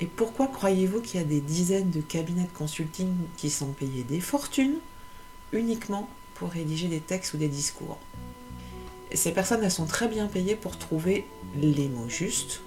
Et 0.00 0.06
pourquoi 0.06 0.46
croyez-vous 0.46 1.02
qu'il 1.02 1.20
y 1.20 1.22
a 1.22 1.26
des 1.26 1.42
dizaines 1.42 1.90
de 1.90 2.00
cabinets 2.00 2.44
de 2.44 2.58
consulting 2.58 3.12
qui 3.36 3.50
sont 3.50 3.72
payés 3.72 4.02
des 4.02 4.20
fortunes 4.20 4.76
uniquement 5.52 6.08
pour 6.34 6.48
rédiger 6.48 6.88
des 6.88 7.00
textes 7.00 7.34
ou 7.34 7.36
des 7.36 7.48
discours? 7.48 7.98
Ces 9.12 9.32
personnes, 9.32 9.62
elles 9.62 9.70
sont 9.70 9.86
très 9.86 10.08
bien 10.08 10.26
payées 10.26 10.56
pour 10.56 10.78
trouver 10.78 11.26
les 11.54 11.88
mots 11.88 12.08
justes, 12.08 12.62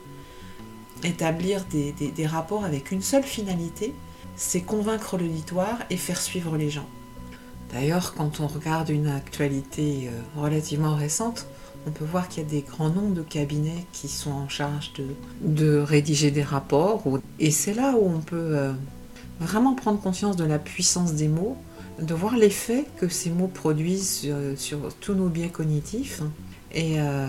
établir 1.04 1.66
des, 1.66 1.92
des 1.92 2.28
rapports 2.28 2.66
avec 2.66 2.92
une 2.92 3.02
seule 3.02 3.24
finalité, 3.24 3.94
c'est 4.36 4.62
convaincre 4.62 5.18
l'auditoire 5.18 5.80
et 5.90 5.98
faire 5.98 6.22
suivre 6.22 6.56
les 6.56 6.70
gens. 6.70 6.88
D'ailleurs, 7.72 8.14
quand 8.14 8.40
on 8.40 8.48
regarde 8.48 8.90
une 8.90 9.08
actualité 9.08 10.08
euh, 10.08 10.40
relativement 10.40 10.96
récente, 10.96 11.48
on 11.88 11.92
peut 11.92 12.06
voir 12.06 12.30
qu'il 12.30 12.44
y 12.44 12.46
a 12.46 12.50
des 12.50 12.62
grands 12.62 12.90
nombres 12.90 13.14
de 13.14 13.24
cabinets 13.24 13.86
qui 13.92 14.08
sont 14.08 14.32
en 14.32 14.48
charge 14.48 14.94
de, 15.42 15.80
rédiger 15.80 16.32
des 16.32 16.44
rapports. 16.44 17.04
Et 17.40 17.52
c'est 17.52 17.74
là 17.74 17.96
où 17.98 18.06
on 18.06 18.20
peut 18.20 18.36
euh, 18.58 18.72
vraiment 19.40 19.76
prendre 19.76 20.00
conscience 20.00 20.36
de 20.36 20.44
la 20.44 20.60
puissance 20.60 21.14
des 21.14 21.28
mots, 21.28 21.58
de 22.00 22.14
voir 22.14 22.38
l'effet 22.38 22.86
que 22.98 23.08
ces 23.08 23.30
mots 23.30 23.48
produisent 23.48 24.28
sur, 24.56 24.94
tous 25.00 25.14
nos 25.14 25.30
biais 25.30 25.50
cognitifs. 25.50 26.22
Et 26.74 27.00
euh, 27.00 27.28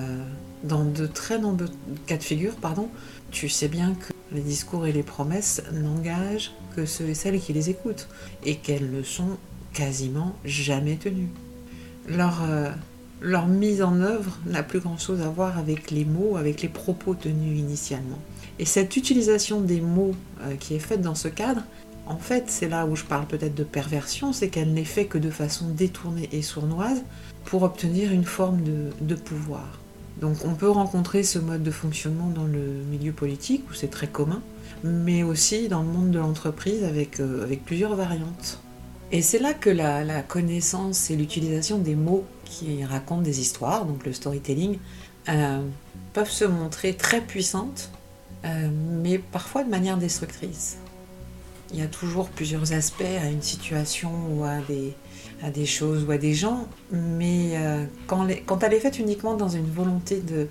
dans 0.63 0.85
de 0.85 1.07
très 1.07 1.39
nombreux 1.39 1.69
cas 2.07 2.17
de 2.17 2.23
figure, 2.23 2.55
pardon, 2.55 2.89
tu 3.31 3.49
sais 3.49 3.69
bien 3.69 3.95
que 3.95 4.13
les 4.33 4.41
discours 4.41 4.87
et 4.87 4.93
les 4.93 5.03
promesses 5.03 5.63
n'engagent 5.73 6.53
que 6.77 6.87
ceux 6.87 7.09
et 7.09 7.15
celles 7.15 7.41
qui 7.41 7.53
les 7.53 7.71
écoutent, 7.71 8.09
et 8.45 8.57
qu'elles 8.57 8.91
ne 8.91 9.03
sont 9.03 9.37
quasiment 9.73 10.35
jamais 10.45 10.97
tenues. 10.97 11.29
Euh, 12.11 12.71
leur 13.21 13.47
mise 13.47 13.83
en 13.83 14.01
œuvre 14.01 14.39
n'a 14.47 14.63
plus 14.63 14.81
grand-chose 14.81 15.21
à 15.21 15.29
voir 15.29 15.59
avec 15.59 15.91
les 15.91 16.05
mots, 16.05 16.37
avec 16.37 16.63
les 16.63 16.69
propos 16.69 17.15
tenus 17.15 17.59
initialement. 17.59 18.19
Et 18.59 18.65
cette 18.65 18.97
utilisation 18.97 19.61
des 19.61 19.81
mots 19.81 20.15
euh, 20.43 20.55
qui 20.57 20.75
est 20.75 20.81
faite 20.81 21.01
dans 21.01 21.15
ce 21.15 21.29
cadre, 21.29 21.63
en 22.07 22.19
fait, 22.19 22.45
c'est 22.49 22.69
là 22.69 22.87
où 22.87 22.97
je 22.97 23.05
parle 23.05 23.27
peut-être 23.27 23.55
de 23.55 23.65
perversion, 23.65 24.33
c'est 24.33 24.49
qu'elle 24.49 24.73
n'est 24.73 24.85
faite 24.85 25.09
que 25.09 25.19
de 25.19 25.31
façon 25.31 25.69
détournée 25.69 26.29
et 26.33 26.43
sournoise 26.43 27.03
pour 27.45 27.63
obtenir 27.63 28.13
une 28.13 28.25
forme 28.25 28.61
de 29.01 29.15
pouvoir. 29.15 29.81
Donc 30.21 30.37
on 30.45 30.55
peut 30.55 30.71
rencontrer 30.71 31.23
ce 31.23 31.39
mode 31.39 31.63
de 31.63 31.71
fonctionnement 31.71 32.29
dans 32.29 32.45
le 32.45 32.61
milieu 32.91 33.13
politique 33.13 33.65
où 33.71 33.75
c'est 33.75 33.91
très 33.91 34.07
commun, 34.07 34.43
mais 34.83 35.23
aussi 35.23 35.69
dans 35.69 35.83
le 35.83 35.89
monde 35.89 36.11
de 36.11 36.19
l'entreprise 36.19 36.85
avec, 36.85 37.21
euh, 37.21 37.43
avec 37.43 37.65
plusieurs 37.65 37.97
variantes. 37.97 38.61
Et 39.13 39.23
c'est 39.23 39.39
là 39.39 39.55
que 39.55 39.71
la, 39.71 40.23
connaissance 40.23 41.11
et 41.11 41.17
l'utilisation 41.17 41.79
des 41.79 41.95
mots 41.95 42.25
qui 42.45 42.85
racontent 42.85 43.23
des 43.23 43.41
histoires, 43.41 43.85
donc 43.85 44.05
le 44.07 44.13
storytelling, 44.13 44.79
euh, 45.29 45.61
peuvent 46.13 46.31
se 46.31 46.45
montrer 46.45 46.95
très 46.95 47.21
puissantes, 47.21 47.91
euh, 48.45 48.69
mais 49.03 49.19
parfois 49.19 49.65
de 49.65 49.71
manière 49.71 49.97
destructrice. 49.97 50.77
Il 51.73 51.79
y 51.79 51.83
a 51.83 51.87
toujours 51.87 52.29
plusieurs 52.29 52.73
aspects 52.73 53.03
à 53.03 53.27
une 53.27 53.43
situation 53.43 54.11
ou 54.31 54.45
à 54.45 54.59
des, 54.69 54.95
à 55.43 55.51
des 55.51 55.67
choses 55.67 56.05
ou 56.05 56.11
à 56.11 56.19
des 56.19 56.35
gens, 56.35 56.67
mais 56.93 57.53
euh, 57.55 57.85
quand, 58.07 58.27
quand, 58.47 58.63
elle 58.63 58.75
est 58.75 58.81
faite 58.81 58.99
uniquement 58.99 59.35
dans 59.35 59.49
une 59.49 59.71
volonté 59.71 60.21
de, 60.21 60.49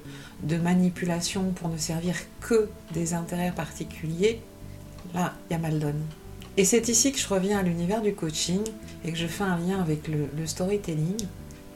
manipulation 0.57 1.51
pour 1.51 1.69
ne 1.69 1.77
servir 1.77 2.15
que 2.41 2.67
des 2.93 3.13
intérêts 3.13 3.53
particuliers, 3.55 4.41
là, 5.13 5.33
il 5.49 5.53
y 5.53 5.55
a 5.55 5.59
mal 5.59 5.79
donne. 5.79 6.01
Et 6.57 6.65
c'est 6.65 6.87
ici 6.89 7.11
que 7.11 7.17
je 7.17 7.27
reviens 7.27 7.59
à 7.59 7.63
l'univers 7.63 8.01
du 8.01 8.13
coaching 8.13 8.61
et 9.05 9.11
que 9.11 9.17
je 9.17 9.25
fais 9.25 9.43
un 9.43 9.57
lien 9.57 9.79
avec 9.81 10.07
le, 10.07 10.45
storytelling, 10.45 11.17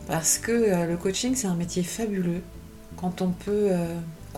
parce 0.08 0.38
que 0.38 0.52
euh, 0.52 0.86
le 0.86 0.98
coaching, 0.98 1.36
c'est 1.36 1.48
un 1.48 1.56
métier 1.56 1.84
fabuleux 1.84 2.42
quand 2.98 3.22
on 3.22 3.30
peut 3.30 3.70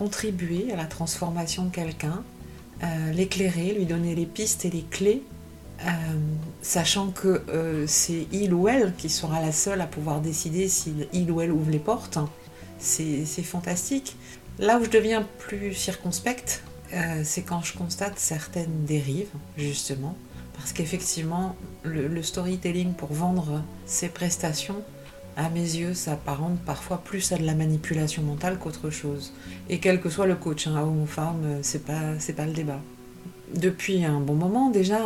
contribuer 0.00 0.72
à 0.72 0.76
la 0.76 0.86
transformation 0.86 1.66
de 1.66 1.70
quelqu'un, 1.70 2.22
l'éclairer, 3.12 3.74
lui 3.74 3.84
donner 3.84 4.14
les 4.14 4.24
pistes 4.24 4.64
et 4.64 4.70
les 4.70 4.84
clés 4.96 5.22
euh, 5.86 5.88
sachant 6.60 7.10
que 7.10 7.42
euh, 7.48 7.86
c'est 7.86 8.26
il 8.32 8.52
ou 8.52 8.68
elle 8.68 8.94
qui 8.96 9.08
sera 9.08 9.40
la 9.40 9.50
seule 9.52 9.80
à 9.80 9.86
pouvoir 9.86 10.20
décider 10.20 10.68
si 10.68 10.92
il 11.14 11.30
ou 11.30 11.40
elle 11.40 11.52
ouvre 11.52 11.70
les 11.70 11.78
portes. 11.78 12.18
C'est 12.78 13.24
fantastique. 13.42 14.16
Là 14.58 14.78
où 14.78 14.84
je 14.84 14.90
deviens 14.90 15.26
plus 15.38 15.74
circonspecte, 15.74 16.62
euh, 16.92 17.22
c'est 17.24 17.42
quand 17.42 17.62
je 17.62 17.76
constate 17.76 18.18
certaines 18.18 18.84
dérives, 18.84 19.30
justement, 19.56 20.16
parce 20.54 20.72
qu'effectivement, 20.72 21.56
le, 21.82 22.22
storytelling 22.22 22.92
pour 22.92 23.12
vendre 23.12 23.62
ses 23.86 24.08
prestations, 24.08 24.82
à 25.36 25.48
mes 25.50 25.60
yeux, 25.60 25.94
s'apparente 25.94 26.58
parfois 26.66 26.98
plus 27.04 27.32
à 27.32 27.36
de 27.36 27.44
la 27.44 27.54
manipulation 27.54 28.22
mentale 28.22 28.58
qu'autre 28.58 28.90
chose. 28.90 29.32
Et 29.68 29.78
quel 29.78 30.00
que 30.00 30.08
soit 30.08 30.26
le 30.26 30.34
coach, 30.34 30.66
hein, 30.66 30.80
homme 30.80 31.02
ou 31.02 31.06
femme, 31.06 31.58
c'est 31.62 31.84
pas, 31.84 32.14
pas 32.36 32.46
le 32.46 32.52
débat. 32.52 32.80
Depuis 33.54 34.04
un 34.04 34.20
bon 34.20 34.34
moment 34.34 34.70
déjà, 34.70 34.98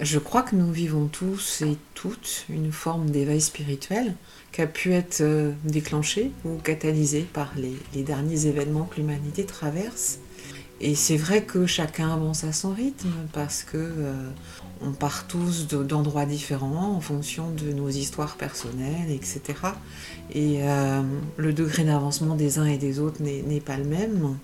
je 0.00 0.18
crois 0.18 0.42
que 0.42 0.56
nous 0.56 0.72
vivons 0.72 1.06
tous 1.06 1.62
et 1.62 1.76
toutes 1.94 2.46
une 2.48 2.72
forme 2.72 3.10
d'éveil 3.10 3.40
spirituel 3.40 4.14
qui 4.50 4.60
a 4.60 4.66
pu 4.66 4.92
être 4.92 5.20
euh, 5.20 5.52
déclenché 5.64 6.32
ou 6.44 6.56
catalysé 6.56 7.20
par 7.20 7.52
les, 7.56 8.02
derniers 8.02 8.46
événements 8.46 8.84
que 8.84 8.96
l'humanité 8.96 9.44
traverse. 9.44 10.18
Et 10.80 10.96
c'est 10.96 11.16
vrai 11.16 11.44
que 11.44 11.66
chacun 11.66 12.12
avance 12.12 12.42
à 12.42 12.52
son 12.52 12.72
rythme 12.72 13.12
parce 13.32 13.62
que 13.62 13.76
euh, 13.76 14.30
on 14.86 14.92
part 14.92 15.26
tous 15.26 15.66
d'endroits 15.68 16.26
différents 16.26 16.94
en 16.96 17.00
fonction 17.00 17.50
de 17.50 17.72
nos 17.72 17.88
histoires 17.88 18.36
personnelles, 18.36 19.10
etc. 19.10 19.40
Et 20.32 20.58
euh, 20.62 21.02
le 21.36 21.52
degré 21.52 21.84
d'avancement 21.84 22.34
des 22.34 22.58
uns 22.58 22.66
et 22.66 22.78
des 22.78 23.00
autres 23.00 23.22
n'est 23.22 23.60
pas 23.60 23.76
le 23.76 23.84
même. 23.84 24.36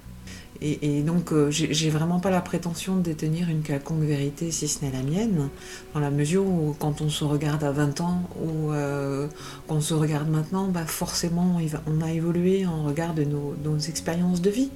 Et, 0.62 1.00
donc, 1.00 1.32
euh, 1.32 1.50
j'ai 1.50 1.88
vraiment 1.88 2.20
pas 2.20 2.30
la 2.30 2.42
prétention 2.42 2.96
de 2.96 3.00
détenir 3.00 3.48
une 3.48 3.62
quelconque 3.62 4.02
vérité, 4.02 4.50
si 4.50 4.68
ce 4.68 4.84
n'est 4.84 4.92
la 4.92 5.02
mienne, 5.02 5.48
dans 5.94 6.00
la 6.00 6.10
mesure 6.10 6.44
où, 6.44 6.76
quand 6.78 7.00
on 7.00 7.08
se 7.08 7.24
regarde 7.24 7.64
à 7.64 7.72
20 7.72 8.02
ans 8.02 8.28
ou 8.38 8.70
euh, 8.70 9.26
qu'on 9.68 9.80
se 9.80 9.94
regarde 9.94 10.28
maintenant, 10.28 10.68
bah 10.68 10.84
forcément, 10.84 11.58
on 11.86 12.02
a 12.02 12.12
évolué 12.12 12.66
en 12.66 12.84
regard 12.84 13.14
de 13.14 13.24
nos, 13.24 13.78
expériences 13.78 14.42
de 14.42 14.50
vie. 14.50 14.70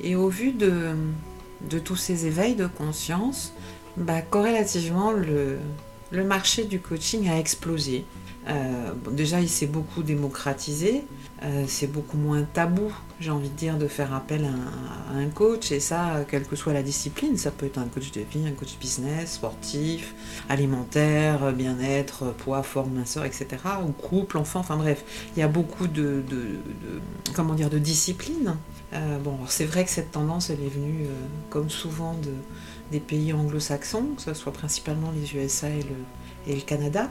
Et 0.00 0.16
au 0.16 0.28
vu 0.28 0.52
de, 0.52 0.94
tous 1.84 1.96
ces 1.96 2.24
éveils 2.24 2.54
de 2.54 2.66
conscience, 2.66 3.52
bah, 3.96 4.22
corrélativement, 4.22 5.12
le, 5.12 5.58
marché 6.24 6.64
du 6.64 6.80
coaching 6.80 7.28
a 7.28 7.38
explosé. 7.38 8.04
Euh, 8.48 8.92
déjà, 9.10 9.40
il 9.40 9.48
s'est 9.48 9.66
beaucoup 9.66 10.02
démocratisé. 10.02 11.04
Euh, 11.44 11.64
c'est 11.66 11.88
beaucoup 11.88 12.16
moins 12.16 12.42
tabou, 12.42 12.92
j'ai 13.18 13.30
envie 13.30 13.48
de 13.48 13.56
dire, 13.56 13.76
de 13.76 13.88
faire 13.88 14.14
appel 14.14 14.44
à, 14.44 15.16
un 15.16 15.28
coach. 15.28 15.72
Et 15.72 15.80
ça, 15.80 16.24
quelle 16.28 16.44
que 16.44 16.56
soit 16.56 16.72
la 16.72 16.82
discipline, 16.82 17.36
ça 17.36 17.50
peut 17.50 17.66
être 17.66 17.78
un 17.78 17.86
coach 17.86 18.12
de 18.12 18.20
vie, 18.20 18.46
un 18.46 18.52
coach 18.52 18.78
business, 18.80 19.34
sportif, 19.34 20.14
alimentaire, 20.48 21.52
bien-être, 21.52 22.32
poids, 22.38 22.62
forme, 22.62 22.92
minceur, 22.92 23.24
etc. 23.24 23.46
Ou 23.86 23.92
couple, 23.92 24.38
enfant, 24.38 24.60
enfin 24.60 24.76
bref, 24.76 25.04
il 25.36 25.40
y 25.40 25.42
a 25.42 25.48
beaucoup 25.48 25.88
de, 25.88 26.22
comment 27.34 27.54
dire, 27.54 27.70
de 27.70 27.78
disciplines. 27.78 28.56
Euh, 28.92 29.18
bon, 29.18 29.38
c'est 29.48 29.64
vrai 29.64 29.84
que 29.84 29.90
cette 29.90 30.12
tendance, 30.12 30.50
elle 30.50 30.62
est 30.62 30.72
venue, 30.72 31.06
comme 31.50 31.70
souvent, 31.70 32.14
de, 32.14 32.30
pays 33.00 33.32
anglo-saxons, 33.32 34.14
que 34.16 34.22
ce 34.22 34.34
soit 34.34 34.52
principalement 34.52 35.12
les 35.12 35.34
USA 35.34 35.68
et 35.68 35.82
le, 35.82 36.60
Canada. 36.60 37.10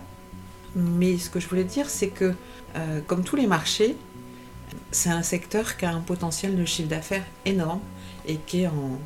Mais 0.76 1.18
ce 1.18 1.30
que 1.30 1.40
je 1.40 1.48
voulais 1.48 1.64
dire, 1.64 1.90
c'est 1.90 2.10
que, 2.10 2.34
comme 3.08 3.24
tous 3.24 3.36
les 3.36 3.48
marchés, 3.48 3.96
c'est 4.92 5.10
un 5.10 5.24
secteur 5.24 5.78
qui 5.78 5.86
a 5.86 5.94
un 5.94 6.00
potentiel 6.00 6.56
de 6.56 6.66
chiffre 6.66 6.90
d'affaires 6.90 7.26
énorme 7.46 7.82
et 8.28 8.38
qui 8.38 8.62
est 8.62 8.68
en, 8.68 9.00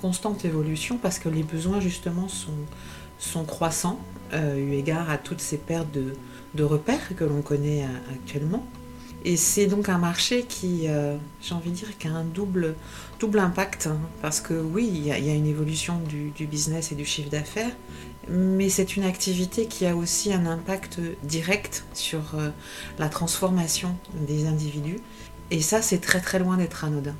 constante 0.00 0.44
évolution 0.44 0.96
parce 0.96 1.18
que 1.18 1.28
les 1.28 1.42
besoins 1.42 1.80
justement 1.80 2.28
sont, 2.28 3.44
croissants 3.44 3.98
euh, 4.32 4.56
eu 4.56 4.74
égard 4.74 5.10
à 5.10 5.18
toutes 5.18 5.40
ces 5.40 5.58
pertes 5.58 5.88
de, 5.92 6.62
repères 6.62 7.16
que 7.16 7.24
l'on 7.24 7.42
connaît 7.42 7.82
euh, 7.82 8.14
actuellement. 8.14 8.64
Et 9.24 9.36
c'est 9.36 9.66
donc 9.66 9.88
un 9.88 9.98
marché 9.98 10.44
qui, 10.44 10.88
euh, 10.88 11.16
j'ai 11.40 11.54
envie 11.54 11.70
de 11.70 11.76
dire, 11.76 11.98
qui 11.98 12.08
a 12.08 12.12
un 12.12 12.24
double, 12.24 12.74
double 13.20 13.38
impact. 13.38 13.86
Hein, 13.86 13.98
parce 14.20 14.40
que 14.40 14.54
oui, 14.54 14.90
il 14.92 15.06
y, 15.06 15.12
a, 15.12 15.16
une 15.16 15.46
évolution 15.46 16.00
du, 16.00 16.46
business 16.46 16.90
et 16.90 16.96
du 16.96 17.04
chiffre 17.04 17.30
d'affaires, 17.30 17.70
mais 18.28 18.68
c'est 18.68 18.96
une 18.96 19.04
activité 19.04 19.66
qui 19.66 19.86
a 19.86 19.94
aussi 19.94 20.32
un 20.32 20.46
impact 20.46 20.98
direct 21.22 21.84
sur 21.94 22.34
euh, 22.34 22.50
la 22.98 23.08
transformation 23.08 23.96
des 24.26 24.46
individus. 24.46 24.98
Et 25.52 25.60
ça, 25.60 25.82
c'est 25.82 25.98
très 25.98 26.20
très 26.20 26.38
loin 26.40 26.56
d'être 26.56 26.84
anodin. 26.84 27.14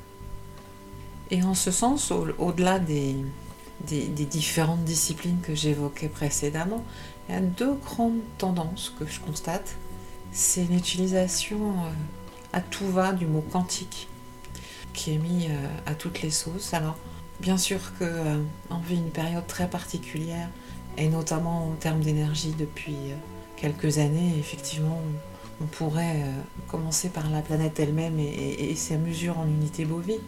Et 1.31 1.41
en 1.43 1.53
ce 1.53 1.71
sens, 1.71 2.11
au-delà 2.11 2.79
des, 2.79 3.15
des, 3.87 4.07
différentes 4.25 4.83
disciplines 4.83 5.39
que 5.41 5.55
j'évoquais 5.55 6.09
précédemment, 6.09 6.83
il 7.27 7.35
y 7.35 7.37
a 7.37 7.41
deux 7.41 7.73
grandes 7.73 8.19
tendances 8.37 8.93
que 8.99 9.05
je 9.05 9.19
constate. 9.19 9.75
C'est 10.35 10.63
l'utilisation 10.63 11.73
euh, 11.73 11.89
à 12.53 12.59
tout 12.59 12.87
va 12.87 13.13
du 13.13 13.27
mot 13.27 13.41
quantique, 13.51 14.07
qui 14.91 15.13
est 15.13 15.19
mis 15.19 15.45
euh, 15.47 15.67
à 15.85 15.93
toutes 15.93 16.23
les 16.23 16.31
sauces. 16.31 16.73
Alors, 16.73 16.97
bien 17.39 17.55
sûr 17.55 17.79
qu'on 17.99 18.77
vit 18.79 18.95
une 18.95 19.11
période 19.11 19.45
très 19.45 19.69
particulière 19.69 20.49
et 20.97 21.07
notamment 21.07 21.67
en 21.67 21.75
termes 21.75 21.99
d'énergie 21.99 22.55
depuis 22.57 22.95
euh, 22.95 23.15
quelques 23.57 23.99
années, 23.99 24.33
effectivement, 24.39 24.99
on 25.61 25.65
pourrait 25.65 26.23
commencer 26.67 27.09
par 27.09 27.29
la 27.29 27.41
planète 27.41 27.79
elle-même 27.79 28.19
et, 28.19 28.73
sa 28.75 28.97
mesure 28.97 29.37
en 29.37 29.45
unité 29.45 29.85
bovie. 29.85 30.19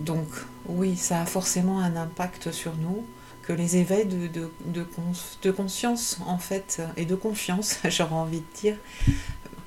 donc 0.00 0.26
oui, 0.68 0.96
ça 0.96 1.20
a 1.20 1.26
forcément 1.26 1.80
un 1.80 1.94
impact 1.96 2.50
sur 2.50 2.74
nous, 2.76 3.04
que 3.46 3.52
les 3.52 3.76
éveils 3.76 4.06
de, 4.06 4.50
de, 4.64 5.50
conscience 5.52 6.18
en 6.26 6.38
fait 6.38 6.82
et 6.96 7.04
de 7.04 7.14
confiance, 7.14 7.78
j'aurais 7.88 8.14
envie 8.14 8.40
de 8.40 8.60
dire, 8.60 8.76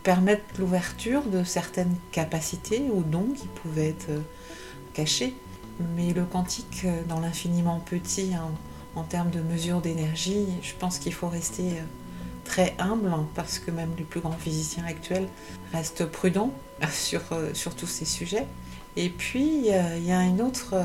permettent 0.03 0.57
l'ouverture 0.57 1.23
de 1.23 1.43
certaines 1.43 1.95
capacités 2.11 2.83
ou 2.91 3.03
dons 3.03 3.29
qui 3.35 3.47
pouvaient 3.47 3.89
être 3.89 4.09
cachés. 4.93 5.33
Mais 5.95 6.11
le 6.11 6.25
quantique, 6.25 6.85
dans 7.07 7.21
l'infiniment 7.21 7.79
petit, 7.79 8.33
hein, 8.33 8.49
en 8.95 9.03
termes 9.03 9.29
de 9.29 9.39
mesure 9.39 9.79
d'énergie, 9.79 10.45
je 10.61 10.73
pense 10.77 10.99
qu'il 10.99 11.13
faut 11.13 11.29
rester 11.29 11.75
très 12.43 12.75
humble 12.79 13.07
hein, 13.07 13.27
parce 13.33 13.59
que 13.59 13.71
même 13.71 13.91
les 13.97 14.03
plus 14.03 14.19
grands 14.19 14.31
physiciens 14.31 14.83
actuels 14.83 15.27
restent 15.71 16.05
prudents 16.05 16.51
sur, 16.91 17.21
sur 17.53 17.75
tous 17.75 17.87
ces 17.87 18.05
sujets. 18.05 18.45
Et 18.97 19.09
puis, 19.09 19.67
il 19.67 20.05
y 20.05 20.11
a 20.11 20.23
une 20.23 20.41
autre, 20.41 20.75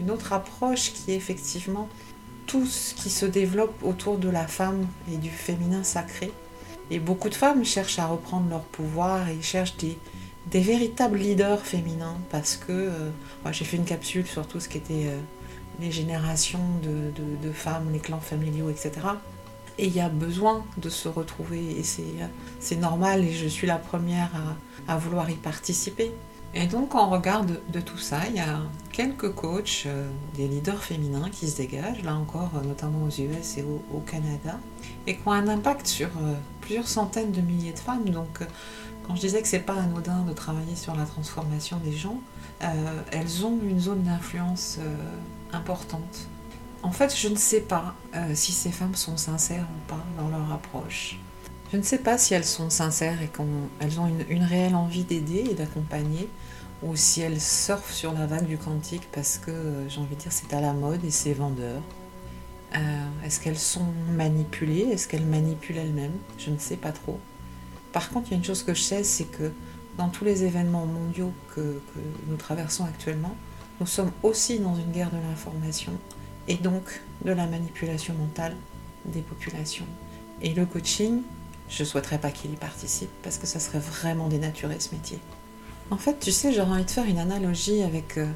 une 0.00 0.10
autre 0.10 0.32
approche 0.32 0.92
qui 0.92 1.12
est 1.12 1.16
effectivement 1.16 1.88
tout 2.50 2.66
ce 2.66 2.94
qui 2.94 3.10
se 3.10 3.26
développe 3.26 3.80
autour 3.84 4.18
de 4.18 4.28
la 4.28 4.44
femme 4.44 4.84
et 5.12 5.16
du 5.16 5.30
féminin 5.30 5.84
sacré. 5.84 6.32
Et 6.90 6.98
beaucoup 6.98 7.28
de 7.28 7.34
femmes 7.34 7.64
cherchent 7.64 8.00
à 8.00 8.06
reprendre 8.06 8.50
leur 8.50 8.62
pouvoir 8.62 9.28
et 9.28 9.40
cherchent 9.40 9.76
des, 9.76 9.96
véritables 10.52 11.18
leaders 11.18 11.64
féminins 11.64 12.16
parce 12.28 12.56
que 12.56 12.72
euh, 12.72 13.10
moi 13.44 13.52
j'ai 13.52 13.64
fait 13.64 13.76
une 13.76 13.84
capsule 13.84 14.26
sur 14.26 14.48
tout 14.48 14.58
ce 14.58 14.68
qui 14.68 14.78
était 14.78 15.06
euh, 15.06 15.20
les 15.78 15.92
générations 15.92 16.58
de, 16.82 17.52
femmes, 17.52 17.88
les 17.92 18.00
clans 18.00 18.18
familiaux, 18.18 18.68
etc. 18.68 18.90
Et 19.78 19.86
il 19.86 19.94
y 19.94 20.00
a 20.00 20.08
besoin 20.08 20.64
de 20.76 20.88
se 20.88 21.06
retrouver 21.06 21.78
et 21.78 21.84
c'est 21.84 22.76
normal 22.76 23.24
et 23.24 23.32
je 23.32 23.46
suis 23.46 23.68
la 23.68 23.76
première 23.76 24.30
à 24.88 24.96
vouloir 24.96 25.30
y 25.30 25.34
participer. 25.34 26.10
Et 26.52 26.66
donc, 26.66 26.96
en 26.96 27.08
regard 27.08 27.44
de, 27.44 27.80
tout 27.80 27.98
ça, 27.98 28.22
il 28.28 28.34
y 28.34 28.40
a 28.40 28.60
quelques 28.90 29.32
coachs, 29.32 29.84
euh, 29.86 30.10
des 30.34 30.48
leaders 30.48 30.82
féminins 30.82 31.30
qui 31.30 31.48
se 31.48 31.56
dégagent, 31.56 32.02
là 32.02 32.16
encore, 32.16 32.50
euh, 32.56 32.66
notamment 32.66 33.04
aux 33.04 33.08
US 33.08 33.56
et 33.56 33.62
au, 33.62 34.00
Canada, 34.00 34.58
et 35.06 35.14
qui 35.14 35.20
ont 35.26 35.32
un 35.32 35.46
impact 35.46 35.86
sur 35.86 36.08
euh, 36.08 36.34
plusieurs 36.60 36.88
centaines 36.88 37.30
de 37.30 37.40
milliers 37.40 37.72
de 37.72 37.78
femmes. 37.78 38.08
Donc, 38.10 38.40
quand 39.06 39.14
je 39.14 39.20
disais 39.20 39.40
que 39.42 39.46
c'est 39.48 39.60
pas 39.60 39.76
anodin 39.76 40.22
de 40.22 40.32
travailler 40.32 40.74
sur 40.74 40.96
la 40.96 41.04
transformation 41.04 41.76
des 41.78 41.92
gens, 41.92 42.20
elles 43.10 43.46
ont 43.46 43.58
une 43.62 43.80
zone 43.80 44.02
d'influence 44.02 44.78
importante. 45.52 46.28
En 46.82 46.92
fait, 46.92 47.16
je 47.16 47.28
ne 47.28 47.36
sais 47.36 47.62
pas 47.62 47.94
si 48.34 48.52
ces 48.52 48.70
femmes 48.70 48.94
sont 48.94 49.16
sincères 49.16 49.64
ou 49.64 49.90
pas 49.90 50.04
dans 50.18 50.28
leur 50.28 50.52
approche. 50.52 51.18
Je 51.72 51.76
ne 51.76 51.82
sais 51.82 51.98
pas 51.98 52.18
si 52.18 52.34
elles 52.34 52.44
sont 52.44 52.68
sincères 52.68 53.22
et 53.22 53.28
qu'elles 53.28 54.00
ont 54.00 54.10
une, 54.28 54.42
réelle 54.42 54.74
envie 54.74 55.04
d'aider 55.04 55.44
et 55.50 55.54
d'accompagner, 55.54 56.28
ou 56.82 56.96
si 56.96 57.20
elles 57.20 57.40
surfent 57.40 57.92
sur 57.92 58.12
la 58.12 58.26
vague 58.26 58.46
du 58.46 58.58
quantique 58.58 59.06
parce 59.12 59.38
que, 59.38 59.52
euh, 59.52 59.88
j'ai 59.88 60.00
envie 60.00 60.16
de 60.16 60.20
dire, 60.20 60.32
c'est 60.32 60.52
à 60.52 60.60
la 60.60 60.72
mode 60.72 61.04
et 61.04 61.12
c'est 61.12 61.32
vendeur. 61.32 61.80
Euh, 62.74 62.78
est-ce 63.24 63.38
qu'elles 63.38 63.58
sont 63.58 63.86
manipulées? 64.16 64.88
Est-ce 64.90 65.06
qu'elles 65.06 65.26
manipulent 65.26 65.76
elles-mêmes? 65.76 66.16
Je 66.38 66.50
ne 66.50 66.58
sais 66.58 66.76
pas 66.76 66.90
trop. 66.90 67.20
Par 67.92 68.10
contre, 68.10 68.28
il 68.28 68.30
y 68.32 68.34
a 68.34 68.38
une 68.38 68.44
chose 68.44 68.64
que 68.64 68.74
je 68.74 68.82
sais, 68.82 69.04
c'est 69.04 69.24
que 69.24 69.52
dans 69.96 70.08
tous 70.08 70.24
les 70.24 70.42
événements 70.42 70.86
mondiaux 70.86 71.32
que 71.54 71.80
nous 72.26 72.36
traversons 72.36 72.84
actuellement, 72.84 73.36
nous 73.80 73.86
sommes 73.86 74.12
aussi 74.24 74.58
dans 74.58 74.74
une 74.74 74.90
guerre 74.90 75.10
de 75.10 75.18
l'information 75.28 75.92
et 76.48 76.56
donc 76.56 77.00
de 77.24 77.32
la 77.32 77.46
manipulation 77.46 78.14
mentale 78.14 78.56
des 79.04 79.20
populations. 79.20 79.86
Et 80.42 80.54
le 80.54 80.66
coaching, 80.66 81.22
je 81.70 81.84
souhaiterais 81.84 82.18
pas 82.18 82.30
qu'il 82.30 82.52
y 82.52 82.56
participe 82.56 83.10
parce 83.22 83.38
que 83.38 83.46
ça 83.46 83.60
serait 83.60 83.78
vraiment 83.78 84.28
dénaturer 84.28 84.78
ce 84.80 84.94
métier. 84.94 85.18
En 85.90 85.96
fait, 85.96 86.18
tu 86.20 86.30
sais, 86.30 86.52
j'aurais 86.52 86.70
envie 86.72 86.84
de 86.84 86.90
faire 86.90 87.06
une 87.06 87.18
analogie 87.18 87.82
avec 87.82 88.18
euh, 88.18 88.26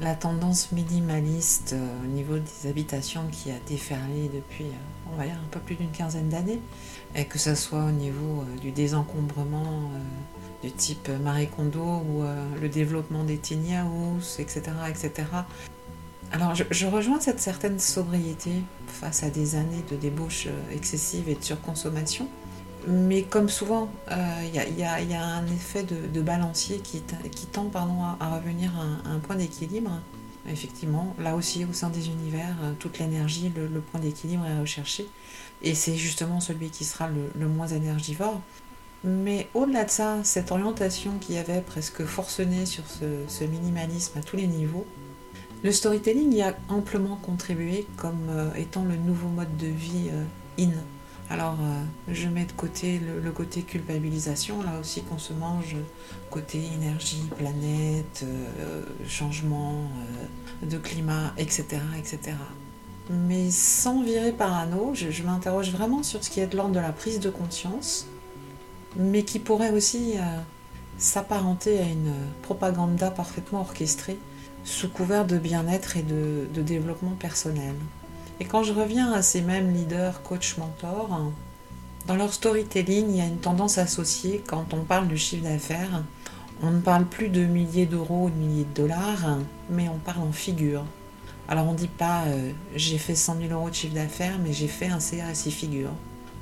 la 0.00 0.14
tendance 0.14 0.72
minimaliste 0.72 1.72
euh, 1.72 2.04
au 2.04 2.06
niveau 2.06 2.38
des 2.38 2.68
habitations 2.68 3.22
qui 3.30 3.50
a 3.50 3.54
déferlé 3.68 4.30
depuis, 4.32 4.64
euh, 4.64 5.12
on 5.12 5.16
va 5.16 5.24
dire, 5.24 5.34
un 5.34 5.48
peu 5.50 5.60
plus 5.60 5.74
d'une 5.76 5.90
quinzaine 5.90 6.28
d'années. 6.28 6.60
Et 7.14 7.24
que 7.24 7.38
ce 7.38 7.54
soit 7.54 7.84
au 7.84 7.90
niveau 7.90 8.44
du 8.60 8.72
désencombrement 8.72 9.90
du 10.62 10.70
type 10.70 11.08
Marie 11.22 11.48
Kondo 11.48 11.80
ou 11.80 12.24
le 12.60 12.68
développement 12.68 13.24
des 13.24 13.38
tiny 13.38 13.74
house, 13.74 14.38
etc., 14.38 14.64
etc. 14.90 15.28
Alors, 16.32 16.54
je, 16.54 16.64
je, 16.70 16.86
rejoins 16.86 17.18
cette 17.18 17.40
certaine 17.40 17.78
sobriété 17.78 18.50
face 18.88 19.22
à 19.22 19.30
des 19.30 19.54
années 19.54 19.82
de 19.90 19.96
débauche 19.96 20.48
excessive 20.74 21.30
et 21.30 21.36
de 21.36 21.42
surconsommation 21.42 22.28
mais 22.86 23.22
comme 23.24 23.48
souvent, 23.48 23.88
il 24.08 24.14
euh, 24.16 24.68
y, 24.78 25.14
a 25.14 25.24
un 25.24 25.46
effet 25.46 25.82
de, 25.82 26.20
balancier 26.20 26.78
qui, 26.78 27.00
tend 27.52 27.70
à, 27.74 28.36
revenir 28.36 28.72
à 28.76 29.10
un, 29.10 29.18
point 29.18 29.36
d'équilibre. 29.36 29.90
Effectivement, 30.48 31.14
là 31.18 31.34
aussi, 31.34 31.64
au 31.64 31.72
sein 31.72 31.90
des 31.90 32.08
univers, 32.08 32.54
euh, 32.62 32.72
toute 32.78 33.00
l'énergie, 33.00 33.52
le, 33.56 33.80
point 33.80 34.00
d'équilibre 34.00 34.46
est 34.46 34.60
recherché. 34.60 35.08
Et 35.62 35.74
c'est 35.74 35.96
justement 35.96 36.38
celui 36.38 36.70
qui 36.70 36.84
sera 36.84 37.08
le, 37.08 37.48
moins 37.48 37.66
énergivore. 37.66 38.40
Mais 39.02 39.48
au-delà 39.54 39.84
de 39.84 39.90
ça, 39.90 40.22
cette 40.22 40.52
orientation 40.52 41.18
qui 41.20 41.36
avait 41.36 41.60
presque 41.62 42.04
forcené 42.04 42.66
sur 42.66 42.84
ce, 42.86 43.44
minimalisme 43.44 44.18
à 44.18 44.22
tous 44.22 44.36
les 44.36 44.46
niveaux, 44.46 44.86
le 45.64 45.72
storytelling 45.72 46.32
y 46.32 46.42
a 46.42 46.54
amplement 46.68 47.16
contribué 47.16 47.86
comme 47.96 48.28
euh, 48.28 48.54
étant 48.54 48.84
le 48.84 48.96
nouveau 48.96 49.28
mode 49.28 49.56
de 49.56 49.66
vie 49.66 50.10
in 50.58 50.70
alors, 51.28 51.56
euh, 51.60 51.82
je 52.08 52.28
mets 52.28 52.44
de 52.44 52.52
côté 52.52 53.00
le, 53.00 53.32
côté 53.32 53.62
culpabilisation, 53.62 54.62
là 54.62 54.78
aussi 54.80 55.02
qu'on 55.02 55.18
se 55.18 55.32
mange, 55.32 55.74
côté 56.30 56.62
énergie, 56.74 57.28
planète, 57.36 58.24
euh, 58.24 58.82
changement 59.08 59.74
euh, 60.62 60.66
de 60.66 60.78
climat, 60.78 61.32
etc., 61.36 61.78
etc. 61.98 62.36
Mais 63.10 63.50
sans 63.50 64.02
virer 64.02 64.32
parano, 64.32 64.92
je, 64.94 65.10
je 65.10 65.22
m'interroge 65.24 65.70
vraiment 65.70 66.04
sur 66.04 66.22
ce 66.22 66.30
qui 66.30 66.38
est 66.40 66.46
de 66.46 66.56
l'ordre 66.56 66.74
de 66.74 66.80
la 66.80 66.92
prise 66.92 67.18
de 67.18 67.30
conscience, 67.30 68.06
mais 68.96 69.24
qui 69.24 69.40
pourrait 69.40 69.72
aussi 69.72 70.14
s'apparenter 70.96 71.78
à 71.78 71.82
une 71.82 72.14
propaganda 72.42 73.10
parfaitement 73.10 73.60
orchestrée 73.60 74.18
sous 74.64 74.88
couvert 74.88 75.24
de 75.24 75.38
bien-être 75.38 75.96
et 75.96 76.02
de 76.02 76.62
développement 76.62 77.14
personnel. 77.18 77.74
Et 78.38 78.44
quand 78.44 78.62
je 78.62 78.72
reviens 78.72 79.12
à 79.12 79.22
ces 79.22 79.40
mêmes 79.40 79.72
leaders, 79.72 80.22
coach, 80.22 80.58
mentors, 80.58 81.32
dans 82.06 82.16
leur 82.16 82.32
storytelling, 82.32 83.10
il 83.10 83.16
y 83.16 83.20
a 83.20 83.26
une 83.26 83.38
tendance 83.38 83.78
associée 83.78 84.42
quand 84.46 84.74
on 84.74 84.82
parle 84.82 85.08
du 85.08 85.16
chiffre 85.16 85.44
d'affaires. 85.44 86.04
On 86.62 86.70
ne 86.70 86.80
parle 86.80 87.04
plus 87.06 87.28
de 87.28 87.44
milliers 87.44 87.86
d'euros 87.86 88.26
ou 88.26 88.30
de 88.30 88.36
milliers 88.36 88.64
de 88.64 88.82
dollars, 88.82 89.38
mais 89.70 89.88
on 89.88 89.98
parle 89.98 90.22
en 90.22 90.32
figures. 90.32 90.84
Alors 91.48 91.66
on 91.66 91.72
ne 91.72 91.78
dit 91.78 91.88
pas 91.88 92.24
euh, 92.26 92.52
j'ai 92.74 92.98
fait 92.98 93.14
100 93.14 93.38
000 93.48 93.52
euros 93.52 93.70
de 93.70 93.74
chiffre 93.74 93.94
d'affaires, 93.94 94.38
mais 94.42 94.52
j'ai 94.52 94.68
fait 94.68 94.86
un 94.86 95.00
CA 95.00 95.28
à 95.28 95.34
6 95.34 95.50
figures. 95.50 95.92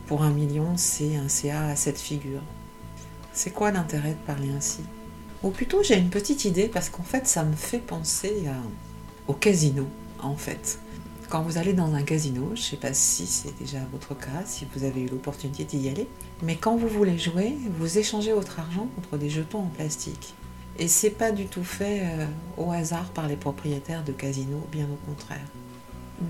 Pour 0.07 0.23
un 0.23 0.31
million, 0.31 0.77
c'est 0.77 1.17
un 1.17 1.29
CA 1.29 1.67
à 1.67 1.77
7 1.77 1.99
figures. 1.99 2.43
C'est 3.33 3.51
quoi 3.51 3.71
l'intérêt 3.71 4.11
de 4.11 4.27
parler 4.27 4.51
ainsi? 4.57 4.81
Ou 5.43 5.51
plutôt, 5.51 5.83
j'ai 5.83 5.99
une 5.99 6.11
petite 6.11 6.45
idée 6.45 6.69
parce 6.69 6.89
qu'en 6.89 7.03
fait, 7.03 7.27
ça 7.27 7.45
me 7.45 7.55
fait 7.55 7.79
penser 7.79 8.45
au 9.27 9.35
casino, 9.35 9.87
en 10.23 10.37
fait. 10.37 10.79
Quand 11.35 11.43
vous 11.43 11.59
allez 11.59 11.73
dans 11.73 11.93
un 11.97 12.03
casino, 12.05 12.51
je 12.55 12.61
ne 12.61 12.65
sais 12.65 12.77
pas 12.77 12.95
si 12.95 13.27
c'est 13.27 13.59
déjà 13.59 13.81
votre 13.91 14.17
cas, 14.17 14.45
si 14.47 14.69
vous 14.73 14.85
avez 14.85 15.01
eu 15.01 15.09
l'opportunité 15.09 15.65
d'y 15.65 15.89
aller, 15.89 16.07
mais 16.45 16.55
quand 16.55 16.77
vous 16.77 16.87
voulez 16.87 17.19
jouer, 17.19 17.59
vous 17.77 17.99
échangez 17.99 18.33
votre 18.33 18.61
argent 18.61 18.87
contre 18.95 19.19
des 19.19 19.31
jetons 19.31 19.63
en 19.63 19.67
plastique. 19.67 20.35
Et 20.79 20.87
c'est 20.87 21.11
pas 21.11 21.33
du 21.33 21.47
tout 21.47 21.65
fait 21.65 22.03
euh, 22.05 22.27
au 22.57 22.71
hasard 22.71 23.07
par 23.07 23.27
les 23.27 23.35
propriétaires 23.35 24.05
de 24.05 24.13
casinos, 24.13 24.65
bien 24.71 24.85
au 24.85 25.11
contraire. 25.11 25.45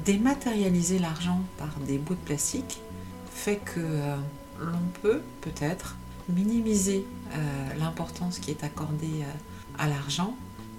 Dématérialiser 0.07 0.99
l'argent 0.99 1.43
par 1.59 1.79
des 1.87 1.99
bouts 1.99 2.15
de 2.15 2.21
plastique 2.21 2.81
fait 3.31 3.57
que 3.57 3.81
euh, 3.81 4.17
l'on 4.59 4.89
peut 5.03 5.21
peut-être 5.43 5.99
minimiser 6.31 7.05
euh, 7.35 7.39
l'importance 7.79 8.39
qui 8.39 8.53
est 8.53 8.65
accordée 8.65 9.23
à 9.79 9.87
l'argent 9.87 10.35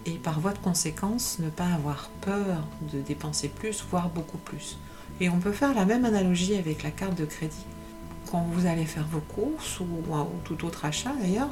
et 0.06 0.14
par 0.14 0.40
voie 0.40 0.54
de 0.54 0.60
conséquence 0.60 1.38
ne 1.40 1.50
pas 1.50 1.68
avoir 1.68 2.10
peur 2.22 2.64
de 2.94 3.00
dépenser 3.00 3.48
plus, 3.48 3.84
voire 3.90 4.10
beaucoup 4.10 4.38
plus. 4.38 4.78
Et 5.20 5.30
on 5.30 5.40
peut 5.40 5.52
faire 5.52 5.74
la 5.74 5.86
même 5.86 6.06
analogie 6.06 6.56
avec 6.56 6.84
la 6.84 6.92
carte 6.92 7.18
de 7.18 7.26
crédit. 7.26 7.66
Quand 8.30 8.46
vous 8.52 8.66
allez 8.66 8.86
faire 8.86 9.06
vos 9.10 9.20
courses 9.20 9.80
ou, 9.80 9.86
tout 10.44 10.66
autre 10.66 10.86
achat 10.86 11.14
d'ailleurs, 11.22 11.50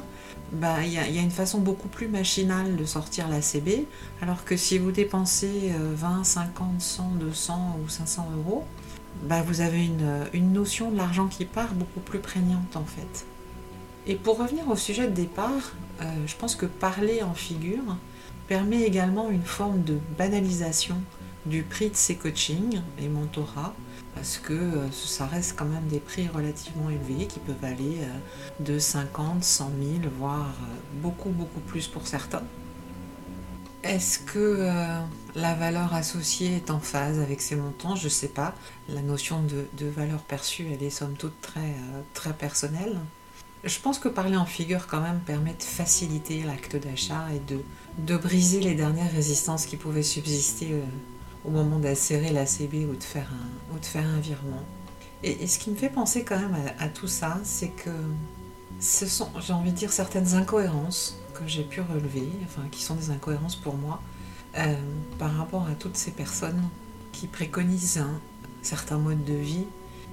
bah, 0.52 0.84
il 0.84 0.92
y, 0.92 0.98
a 0.98 1.22
une 1.22 1.30
façon 1.30 1.60
beaucoup 1.60 1.88
plus 1.88 2.08
machinale 2.08 2.76
de 2.76 2.84
sortir 2.84 3.28
la 3.28 3.40
CB, 3.40 3.86
alors 4.20 4.44
que 4.44 4.56
si 4.56 4.78
vous 4.78 4.90
dépensez 4.90 5.72
20, 5.94 6.24
50, 6.24 6.80
100, 6.80 7.10
200 7.20 7.78
ou 7.82 7.88
500 7.88 8.28
euros, 8.38 8.64
bah, 9.22 9.42
vous 9.42 9.60
avez 9.60 9.84
une, 9.84 10.26
une 10.32 10.52
notion 10.52 10.90
de 10.90 10.96
l'argent 10.96 11.28
qui 11.28 11.44
part 11.44 11.72
beaucoup 11.74 12.00
plus 12.00 12.18
prégnante 12.18 12.76
en 12.76 12.84
fait. 12.84 13.26
Et 14.06 14.16
pour 14.16 14.38
revenir 14.38 14.68
au 14.68 14.76
sujet 14.76 15.06
de 15.06 15.14
départ, 15.14 15.72
euh, 16.02 16.04
je 16.26 16.34
pense 16.36 16.56
que 16.56 16.66
parler 16.66 17.22
en 17.22 17.32
figure, 17.32 17.96
permet 18.48 18.82
également 18.82 19.30
une 19.30 19.42
forme 19.42 19.82
de 19.82 19.98
banalisation 20.18 20.96
du 21.46 21.62
prix 21.62 21.90
de 21.90 21.96
ses 21.96 22.16
coachings 22.16 22.80
et 22.98 23.08
mentorats 23.08 23.74
parce 24.14 24.38
que 24.38 24.52
euh, 24.52 24.90
ça 24.92 25.26
reste 25.26 25.56
quand 25.58 25.64
même 25.64 25.86
des 25.88 25.98
prix 25.98 26.28
relativement 26.28 26.88
élevés 26.90 27.26
qui 27.26 27.40
peuvent 27.40 27.64
aller 27.64 27.98
euh, 28.00 28.18
de 28.60 28.78
50, 28.78 29.42
100 29.42 29.70
000, 30.02 30.14
voire 30.18 30.54
euh, 30.62 30.76
beaucoup, 31.02 31.30
beaucoup 31.30 31.60
plus 31.60 31.88
pour 31.88 32.06
certains. 32.06 32.42
Est-ce 33.82 34.18
que 34.20 34.66
la 35.34 35.54
valeur 35.54 35.92
associée 35.92 36.56
est 36.56 36.70
en 36.70 36.80
phase 36.80 37.20
avec 37.20 37.42
ces 37.42 37.54
montants? 37.54 37.96
Je 37.96 38.04
ne 38.04 38.08
sais 38.08 38.28
pas. 38.28 38.54
La 38.88 39.02
notion 39.02 39.42
de, 39.42 39.86
valeur 39.86 40.20
perçue, 40.22 40.68
elle 40.72 40.82
est 40.82 40.88
somme 40.88 41.16
toute 41.18 41.38
très, 41.42 41.74
très 42.14 42.32
personnelle. 42.32 42.98
Je 43.64 43.80
pense 43.80 43.98
que 43.98 44.08
parler 44.08 44.36
en 44.36 44.44
figure 44.44 44.86
quand 44.86 45.00
même 45.00 45.20
permet 45.20 45.54
de 45.54 45.62
faciliter 45.62 46.42
l'acte 46.42 46.76
d'achat 46.76 47.26
et 47.34 47.40
de, 47.50 47.60
de 47.98 48.16
briser 48.16 48.60
les 48.60 48.74
dernières 48.74 49.10
résistances 49.10 49.64
qui 49.66 49.76
pouvaient 49.76 50.02
subsister 50.02 50.82
au 51.44 51.50
moment 51.50 51.78
d'insérer 51.78 52.30
la 52.30 52.46
CB 52.46 52.86
ou 52.86 52.96
de 52.96 53.02
faire 53.02 53.30
un, 53.30 53.74
ou 53.74 53.78
de 53.78 53.84
faire 53.84 54.06
un 54.06 54.20
virement. 54.20 54.62
Et, 55.22 55.46
ce 55.46 55.58
qui 55.58 55.70
me 55.70 55.76
fait 55.76 55.88
penser 55.88 56.22
quand 56.24 56.38
même 56.38 56.56
à, 56.78 56.88
tout 56.88 57.08
ça, 57.08 57.40
c'est 57.44 57.68
que 57.68 57.90
ce 58.80 59.06
sont, 59.06 59.28
j'ai 59.40 59.52
envie 59.52 59.72
de 59.72 59.76
dire, 59.76 59.92
certaines 59.92 60.34
incohérences 60.34 61.18
que 61.32 61.46
j'ai 61.46 61.62
pu 61.62 61.80
relever, 61.80 62.28
enfin 62.44 62.62
qui 62.70 62.82
sont 62.82 62.94
des 62.94 63.10
incohérences 63.10 63.56
pour 63.56 63.74
moi, 63.74 64.02
euh, 64.58 64.74
par 65.18 65.34
rapport 65.34 65.66
à 65.66 65.74
toutes 65.74 65.96
ces 65.96 66.10
personnes 66.10 66.62
qui 67.12 67.26
préconisent 67.26 67.98
un 67.98 68.20
certain 68.62 68.98
mode 68.98 69.24
de 69.24 69.34
vie 69.34 69.66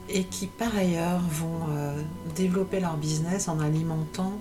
et 0.09 0.23
qui 0.25 0.47
par 0.47 0.75
ailleurs 0.75 1.21
vont 1.21 1.67
euh, 1.69 2.01
développer 2.35 2.79
leur 2.79 2.97
business 2.97 3.47
en 3.47 3.59
alimentant 3.59 4.33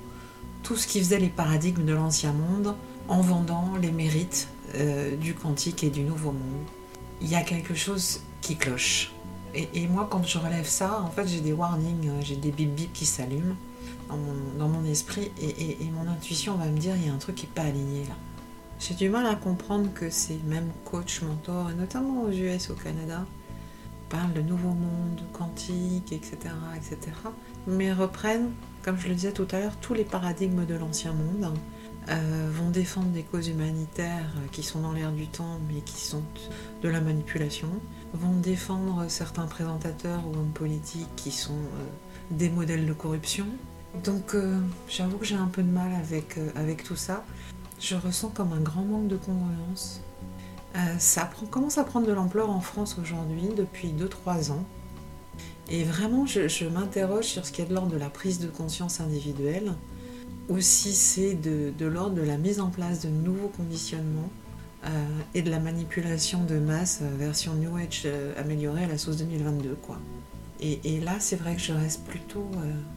tout 0.62 0.76
ce 0.76 0.86
qui 0.86 0.98
faisait 0.98 1.18
les 1.18 1.28
paradigmes 1.28 1.84
de 1.84 1.94
l'ancien 1.94 2.32
monde 2.32 2.74
en 3.08 3.20
vendant 3.20 3.72
les 3.80 3.90
mérites 3.90 4.48
euh, 4.74 5.16
du 5.16 5.34
quantique 5.34 5.84
et 5.84 5.90
du 5.90 6.02
nouveau 6.02 6.32
monde 6.32 6.66
il 7.20 7.28
y 7.28 7.34
a 7.34 7.42
quelque 7.42 7.74
chose 7.74 8.20
qui 8.40 8.56
cloche. 8.56 9.12
Et, 9.52 9.88
moi, 9.88 10.06
quand 10.08 10.24
je 10.24 10.38
relève 10.38 10.68
ça, 10.68 11.02
en 11.02 11.10
fait, 11.10 11.26
j'ai 11.26 11.40
des 11.40 11.52
warnings, 11.52 12.08
euh, 12.08 12.20
j'ai 12.22 12.36
des 12.36 12.52
bip 12.52 12.72
bip 12.72 12.92
qui 12.92 13.04
s'allument 13.04 13.56
dans 14.58 14.68
mon, 14.68 14.84
esprit 14.84 15.30
et, 15.40 15.76
mon 15.92 16.08
intuition 16.10 16.56
va 16.56 16.66
me 16.66 16.78
dire 16.78 16.96
il 16.96 17.06
y 17.06 17.08
a 17.08 17.12
un 17.12 17.18
truc 17.18 17.36
qui 17.36 17.46
n'est 17.46 17.52
pas 17.52 17.62
aligné 17.62 18.04
là. 18.04 18.14
J'ai 18.78 18.94
du 18.94 19.08
mal 19.08 19.26
à 19.26 19.34
comprendre 19.34 19.88
que 19.92 20.08
ces 20.10 20.38
mêmes 20.46 20.70
coachs, 20.84 21.22
mentors, 21.22 21.70
et 21.70 21.74
notamment 21.74 22.22
aux 22.22 22.30
US, 22.30 22.70
au 22.70 22.74
Canada, 22.74 23.24
parlent 24.10 24.32
de 24.34 24.42
nouveau 24.42 24.70
monde, 24.70 25.22
quantique, 25.32 26.12
etc., 26.12 26.36
etc., 26.76 26.98
mais 27.66 27.92
reprennent, 27.92 28.50
comme 28.82 28.98
je 28.98 29.08
le 29.08 29.14
disais 29.14 29.32
tout 29.32 29.46
à 29.52 29.60
l'heure, 29.60 29.76
tous 29.80 29.94
les 29.94 30.04
paradigmes 30.04 30.66
de 30.66 30.74
l'ancien 30.74 31.12
monde 31.12 31.54
euh, 32.08 32.50
vont 32.52 32.70
défendre 32.70 33.08
des 33.08 33.22
causes 33.22 33.48
humanitaires 33.48 34.32
qui 34.52 34.62
sont 34.62 34.80
dans 34.80 34.92
l'air 34.92 35.12
du 35.12 35.28
temps 35.28 35.60
mais 35.68 35.80
qui 35.82 36.00
sont 36.00 36.22
de 36.82 36.88
la 36.88 37.00
manipulation, 37.00 37.68
vont 38.12 38.36
défendre 38.40 39.04
certains 39.08 39.46
présentateurs 39.46 40.26
ou 40.26 40.36
hommes 40.36 40.52
politiques 40.52 41.14
qui 41.16 41.30
sont 41.30 41.52
euh, 41.52 41.86
des 42.32 42.50
modèles 42.50 42.86
de 42.86 42.92
corruption. 42.92 43.46
Donc 44.04 44.34
euh, 44.34 44.58
j'avoue 44.88 45.18
que 45.18 45.26
j'ai 45.26 45.36
un 45.36 45.46
peu 45.46 45.62
de 45.62 45.70
mal 45.70 45.92
avec, 45.94 46.38
avec 46.56 46.82
tout 46.82 46.96
ça. 46.96 47.24
Je 47.80 47.94
ressens 47.94 48.30
comme 48.30 48.52
un 48.52 48.60
grand 48.60 48.82
manque 48.82 49.08
de 49.08 49.16
congruence. 49.16 50.02
Ça 50.98 51.28
commence 51.50 51.78
à 51.78 51.84
prendre 51.84 52.06
de 52.06 52.12
l'ampleur 52.12 52.50
en 52.50 52.60
France 52.60 52.96
aujourd'hui 53.00 53.48
depuis 53.56 53.88
2-3 53.88 54.52
ans. 54.52 54.64
Et 55.68 55.84
vraiment, 55.84 56.26
je, 56.26 56.64
m'interroge 56.66 57.24
sur 57.24 57.46
ce 57.46 57.52
qui 57.52 57.62
est 57.62 57.66
de 57.66 57.74
l'ordre 57.74 57.92
de 57.92 57.96
la 57.96 58.10
prise 58.10 58.40
de 58.40 58.48
conscience 58.48 59.00
individuelle 59.00 59.72
aussi 60.50 60.92
c'est 60.92 61.34
de, 61.34 61.86
l'ordre 61.86 62.16
de 62.16 62.22
la 62.22 62.36
mise 62.36 62.60
en 62.60 62.70
place 62.70 63.00
de 63.00 63.08
nouveaux 63.08 63.48
conditionnements 63.48 64.30
euh, 64.84 64.88
et 65.34 65.42
de 65.42 65.50
la 65.50 65.60
manipulation 65.60 66.44
de 66.44 66.58
masse 66.58 67.00
euh, 67.02 67.16
version 67.16 67.54
New 67.54 67.76
Age 67.76 68.02
euh, 68.06 68.34
améliorée 68.38 68.84
à 68.84 68.88
la 68.88 68.98
sauce 68.98 69.18
2022 69.18 69.76
quoi. 69.82 69.98
Et, 70.60 71.00
là 71.00 71.14
c'est 71.20 71.36
vrai 71.36 71.54
que 71.54 71.62
je 71.62 71.72
reste 71.72 72.04
plutôt, 72.04 72.50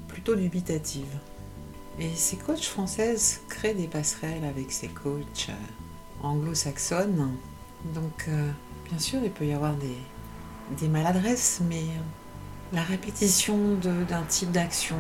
plutôt 0.10 0.36
dubitative. 0.36 1.08
Et 1.98 2.10
ces 2.14 2.36
coachs 2.36 2.66
françaises 2.66 3.40
créent 3.48 3.76
des 3.76 3.88
passerelles 3.88 4.44
avec 4.44 4.72
ces 4.72 4.90
coachs 4.90 5.48
anglo-saxonnes. 6.22 7.30
Donc 7.94 8.30
bien 8.90 9.00
sûr 9.00 9.20
il 9.24 9.32
peut 9.32 9.46
y 9.46 9.54
avoir 9.54 9.74
des, 9.76 10.88
maladresses, 10.88 11.62
mais 11.70 11.84
la 12.72 12.82
répétition 12.82 13.58
d'un 14.10 14.24
type 14.24 14.52
d'action 14.52 14.98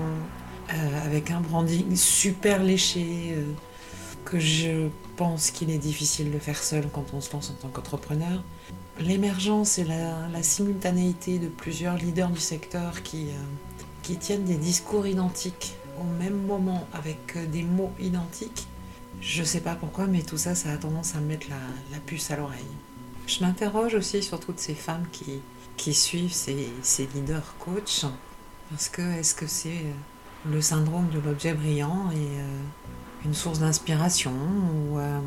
euh, 0.72 1.06
avec 1.06 1.30
un 1.30 1.42
branding 1.42 1.96
super 1.96 2.64
léché, 2.64 3.34
euh, 3.34 3.44
que 4.24 4.40
je 4.40 4.88
pense 5.18 5.52
qu'il 5.52 5.70
est 5.70 5.78
difficile 5.78 6.32
de 6.32 6.40
faire 6.40 6.58
seul 6.58 6.88
quand 6.94 7.14
on 7.14 7.20
se 7.20 7.34
lance 7.34 7.50
en 7.52 7.62
tant 7.62 7.68
qu'entrepreneur. 7.68 8.42
L'émergence 9.00 9.78
et 9.78 9.84
la, 9.84 10.42
simultanéité 10.42 11.38
de 11.38 11.48
plusieurs 11.48 11.98
leaders 11.98 12.30
du 12.30 12.40
secteur 12.40 13.04
qui, 13.04 13.26
euh, 13.26 13.44
qui 14.04 14.16
tiennent 14.16 14.46
des 14.46 14.56
discours 14.56 15.06
identiques 15.06 15.74
au 16.00 16.24
même 16.24 16.46
moment 16.46 16.88
avec 16.94 17.38
des 17.52 17.64
mots 17.64 17.92
identiques, 18.00 18.68
je 19.22 19.44
sais 19.44 19.62
pas 19.62 19.76
pourquoi, 19.76 20.08
mais 20.08 20.22
tout 20.22 20.38
ça, 20.38 20.56
ça 20.56 20.72
a 20.72 20.78
tendance 20.78 21.16
à 21.16 21.20
me 21.20 21.28
mettre 21.28 21.48
la, 21.50 22.00
puce 22.00 22.32
à 22.32 22.38
l'oreille. 22.38 22.64
Je 23.28 23.44
m'interroge 23.44 23.96
aussi 23.96 24.22
sur 24.22 24.40
toutes 24.40 24.60
ces 24.60 24.76
femmes 24.76 25.06
qui, 25.12 25.40
qui 25.78 25.94
suivent 25.94 26.34
ces, 26.34 26.70
ces 26.82 27.08
leaders 27.16 27.56
coachs, 27.60 28.06
parce 28.70 28.90
que 28.90 29.02
est-ce 29.02 29.34
que 29.34 29.48
c'est 29.48 29.86
le 30.50 30.62
syndrome 30.62 31.10
de 31.10 31.20
l'objet 31.20 31.54
brillant 31.54 32.10
est 32.12 32.16
euh, 32.16 32.62
une 33.26 33.34
source 33.34 33.60
d'inspiration 33.60 34.34
ou 34.34 35.00
euh, 35.00 35.20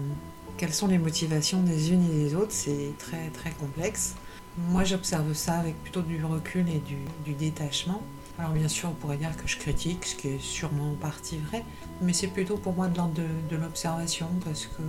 quelles 0.57 0.75
sont 0.75 0.89
les 0.89 0.99
motivations 0.99 1.63
des 1.63 1.93
unes 1.93 2.05
et 2.11 2.25
des 2.25 2.35
autres, 2.35 2.53
c'est 2.53 2.93
très 2.99 3.29
très 3.31 3.51
complexe. 3.51 4.15
Moi 4.59 4.85
j'observe 4.85 5.33
ça 5.35 5.55
avec 5.55 5.81
plutôt 5.83 6.03
du 6.03 6.23
recul 6.25 6.67
et 6.69 6.81
du, 7.25 7.33
détachement. 7.35 8.03
Alors 8.39 8.53
bien 8.53 8.69
sûr 8.69 8.91
on 8.91 8.93
pourrait 8.93 9.17
dire 9.17 9.35
que 9.37 9.49
je 9.49 9.57
critique, 9.57 10.05
ce 10.05 10.15
qui 10.15 10.29
est 10.29 10.41
sûrement 10.41 10.93
en 10.93 10.95
partie 10.95 11.39
vrai, 11.39 11.65
mais 12.03 12.13
c'est 12.13 12.27
plutôt 12.27 12.57
pour 12.57 12.75
moi 12.75 12.89
de 12.89 12.97
l'ordre 12.97 13.15
de, 13.15 13.57
l'observation 13.57 14.29
parce 14.45 14.67
que 14.67 14.83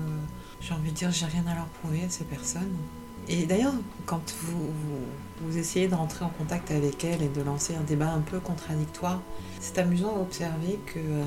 j'ai 0.59 0.73
envie 0.73 0.91
de 0.91 0.95
dire 0.95 1.11
j'ai 1.11 1.27
rien 1.27 1.45
à 1.47 1.55
leur 1.55 1.67
prouver 1.67 2.03
à 2.03 2.09
ces 2.09 2.25
personnes. 2.25 2.75
Et 3.29 3.45
d'ailleurs, 3.45 3.73
quand 4.05 4.33
vous, 4.41 4.69
vous, 5.41 5.57
essayez 5.57 5.89
de 5.89 5.95
rentrer 5.95 6.23
en 6.23 6.29
contact 6.29 6.71
avec 6.71 7.03
elles 7.03 7.21
et 7.21 7.27
de 7.27 7.41
lancer 7.41 7.75
un 7.75 7.81
débat 7.81 8.09
un 8.09 8.21
peu 8.21 8.39
contradictoire, 8.39 9.21
c'est 9.59 9.77
amusant 9.79 10.15
d'observer 10.15 10.79
que 10.85 10.99
euh, 10.99 11.25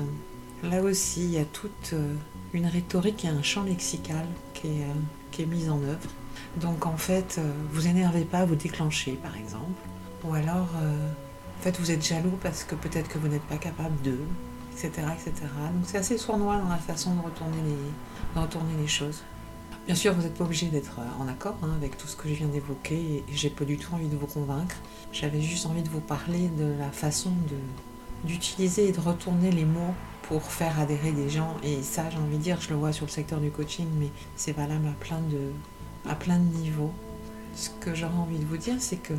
là 0.63 0.81
aussi, 0.81 1.21
il 1.21 1.31
y 1.31 1.37
a 1.37 1.45
toute 1.45 1.91
euh, 1.93 2.15
une 2.53 2.65
rhétorique 2.65 3.23
et 3.25 3.27
un 3.27 3.43
champ 3.43 3.63
lexical 3.63 4.25
qui 4.55 4.67
est, 4.67 4.81
euh, 4.81 4.93
qui 5.29 5.43
est 5.43 5.45
mise 5.45 5.69
en 5.69 5.79
œuvre. 5.83 6.09
Donc 6.59 6.87
en 6.87 6.97
fait, 6.97 7.39
vous 7.71 7.87
énervez 7.87 8.25
pas, 8.25 8.45
vous 8.45 8.55
déclenchez 8.55 9.13
par 9.21 9.37
exemple. 9.37 9.79
Ou 10.23 10.33
alors, 10.33 10.69
en 11.61 11.63
fait, 11.63 11.79
vous 11.79 11.91
êtes 11.91 12.03
jaloux 12.03 12.39
parce 12.41 12.63
que 12.63 12.73
peut-être 12.73 13.07
que 13.07 13.19
vous 13.19 13.27
n'êtes 13.27 13.43
pas 13.43 13.57
capable 13.57 14.01
de, 14.01 14.17
etc. 14.71 14.89
etc. 15.13 15.45
Donc 15.71 15.83
c'est 15.85 15.99
assez 15.99 16.17
sournois 16.17 16.57
dans 16.57 16.69
la 16.69 16.77
façon 16.77 17.13
de 17.13 17.21
retourner 17.21 17.57
les, 17.63 18.35
de 18.35 18.43
retourner 18.43 18.73
les 18.81 18.87
choses. 18.87 19.21
Bien 19.85 19.93
sûr, 19.93 20.11
vous 20.15 20.23
n'êtes 20.23 20.33
pas 20.33 20.45
obligé 20.45 20.69
d'être 20.69 20.97
en 21.19 21.27
accord 21.27 21.55
hein, 21.61 21.69
avec 21.77 21.99
tout 21.99 22.07
ce 22.07 22.15
que 22.15 22.27
je 22.27 22.33
viens 22.33 22.47
d'évoquer 22.47 22.95
et 22.95 23.23
j'ai 23.31 23.51
pas 23.51 23.63
du 23.63 23.77
tout 23.77 23.93
envie 23.93 24.07
de 24.07 24.17
vous 24.17 24.25
convaincre. 24.25 24.75
J'avais 25.11 25.39
juste 25.39 25.67
envie 25.67 25.83
de 25.83 25.89
vous 25.89 25.99
parler 25.99 26.47
de 26.47 26.73
la 26.79 26.89
façon 26.89 27.31
d'utiliser 28.23 28.87
et 28.87 28.91
de 28.91 28.99
retourner 28.99 29.51
les 29.51 29.65
mots 29.65 29.93
pour 30.23 30.41
faire 30.41 30.79
adhérer 30.79 31.11
des 31.11 31.29
gens. 31.29 31.57
Et 31.61 31.83
ça, 31.83 32.09
j'ai 32.09 32.17
envie 32.17 32.37
de 32.37 32.41
dire, 32.41 32.59
je 32.59 32.69
le 32.71 32.75
vois 32.75 32.91
sur 32.91 33.05
le 33.05 33.11
secteur 33.11 33.39
du 33.39 33.51
coaching, 33.51 33.85
mais 33.99 34.09
c'est 34.35 34.53
valable 34.53 34.87
à 34.87 34.93
plein 34.93 35.21
de, 35.29 35.51
à 36.09 36.15
plein 36.15 36.39
de 36.39 36.57
niveaux. 36.57 36.91
Ce 37.53 37.69
que 37.69 37.93
j'aurais 37.93 38.17
envie 38.17 38.39
de 38.39 38.45
vous 38.45 38.57
dire, 38.57 38.77
c'est 38.79 38.97
que 38.97 39.13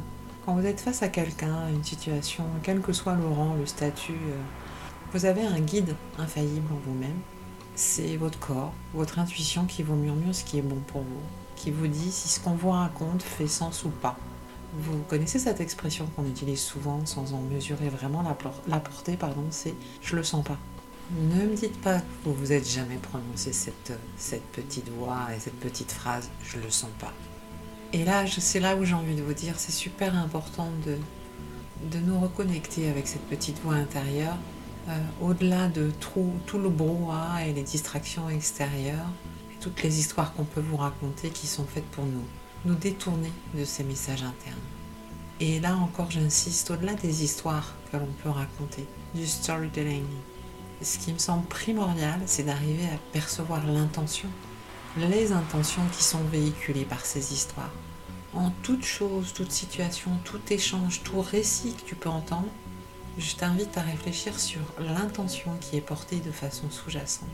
quand 0.45 0.55
vous 0.55 0.67
êtes 0.67 0.81
face 0.81 1.03
à 1.03 1.09
quelqu'un, 1.09 1.69
une 1.69 1.85
situation, 1.85 2.45
quel 2.63 2.81
que 2.81 2.93
soit 2.93 3.15
le 3.15 3.27
rang, 3.27 3.55
le 3.55 3.67
statut, 3.67 4.13
euh, 4.13 4.41
vous 5.13 5.25
avez 5.25 5.43
un 5.43 5.61
guide 5.61 5.95
infaillible 6.19 6.73
en 6.73 6.91
vous-même. 6.91 7.19
C'est 7.75 8.17
votre 8.17 8.39
corps, 8.39 8.73
votre 8.93 9.19
intuition 9.19 9.65
qui 9.65 9.83
vous 9.83 9.95
murmure 9.95 10.35
ce 10.35 10.45
qui 10.45 10.59
est 10.59 10.63
bon 10.63 10.81
pour 10.89 11.03
vous, 11.03 11.23
qui 11.57 11.71
vous 11.71 11.87
dit 11.87 12.11
si 12.11 12.29
ce 12.29 12.41
qu'on 12.41 12.55
vous 12.55 12.71
raconte 12.71 13.23
fait 13.23 13.47
sens 13.47 13.85
ou 13.85 13.91
pas. 13.91 14.17
Vous 14.75 14.99
connaissez 15.09 15.39
cette 15.39 15.61
expression 15.61 16.07
qu'on 16.17 16.27
utilise 16.27 16.61
souvent 16.61 17.05
sans 17.05 17.35
en 17.35 17.41
mesurer 17.41 17.89
vraiment 17.89 18.23
la, 18.67 18.81
portée, 18.81 19.17
pardon, 19.17 19.45
c'est 19.51 19.75
je 20.01 20.17
le 20.17 20.25
sens 20.25 20.45
pas. 20.45 20.59
Ne 21.11 21.47
me 21.47 21.55
dites 21.55 21.79
pas 21.83 21.99
que 21.99 22.05
vous 22.25 22.35
vous 22.35 22.53
êtes 22.53 22.69
jamais 22.69 22.97
prononcé 22.97 23.53
cette 23.53 24.53
petite 24.53 24.89
voix 24.89 25.29
et 25.37 25.41
cette 25.41 25.61
petite 25.61 25.93
phrase 25.93 26.31
je 26.43 26.59
le 26.59 26.71
sens 26.71 26.91
pas. 26.99 27.13
Et 27.93 28.05
là, 28.05 28.25
c'est 28.27 28.61
là 28.61 28.75
où 28.77 28.85
j'ai 28.85 28.95
envie 28.95 29.15
de 29.15 29.23
vous 29.23 29.35
dire, 29.35 29.55
c'est 29.59 29.73
super 29.73 30.17
important 30.17 30.69
de, 30.87 30.97
de 31.91 31.99
nous 31.99 32.19
reconnecter 32.19 32.89
avec 32.89 33.07
cette 33.07 33.27
petite 33.29 33.61
voix 33.63 33.75
intérieure, 33.75 34.37
euh, 34.89 34.99
au-delà 35.21 35.69
de 35.69 35.91
tout, 36.01 36.59
le 36.59 36.71
brouhaha 36.71 37.47
et 37.47 37.53
les 37.53 37.63
distractions 37.63 38.29
extérieures, 38.31 39.11
toutes 39.61 39.83
les 39.83 39.99
histoires 39.99 40.33
qu'on 40.33 40.45
peut 40.45 40.61
vous 40.61 40.77
raconter 40.77 41.29
qui 41.29 41.47
sont 41.47 41.67
faites 41.67 41.87
pour 41.91 42.05
nous 42.05 42.25
nous 42.65 42.75
détourner 42.75 43.33
de 43.55 43.65
ces 43.65 43.83
messages 43.83 44.23
internes. 44.23 44.59
Et 45.41 45.59
là 45.59 45.77
encore, 45.77 46.11
j'insiste, 46.11 46.71
au-delà 46.71 46.95
des 46.95 47.25
histoires 47.25 47.75
que 47.91 47.97
l'on 47.97 48.09
peut 48.23 48.31
raconter, 48.31 48.87
du 49.15 49.27
storytelling, 49.27 50.05
ce 50.81 50.99
qui 50.99 51.13
me 51.13 51.19
semble 51.19 51.45
primordial, 51.47 52.21
c'est 52.27 52.45
d'arriver 52.45 52.85
à 52.85 52.99
percevoir 53.13 53.67
l'intention, 53.67 54.29
les 54.97 55.33
intentions 55.33 55.83
qui 55.93 56.03
sont 56.03 56.23
véhiculées 56.25 56.85
par 56.85 57.05
ces 57.05 57.33
histoires. 57.33 57.73
en 58.35 58.51
toute 58.63 58.85
chose, 58.85 59.35
toute 59.35 59.53
situation, 59.53 60.11
tout 60.25 60.41
échange, 60.49 61.03
tout 61.03 61.21
récit 61.21 61.75
que 61.75 61.83
tu 61.83 61.95
peux 61.95 62.09
entendre, 62.09 62.49
je 63.19 63.35
t'invite 63.35 63.77
à 63.77 63.83
réfléchir 63.83 64.41
sur 64.41 64.61
l'intention 64.79 65.55
qui 65.61 65.77
est 65.77 65.83
portée 65.83 66.17
de 66.17 66.31
façon 66.31 66.71
sous-jacente. 66.71 67.29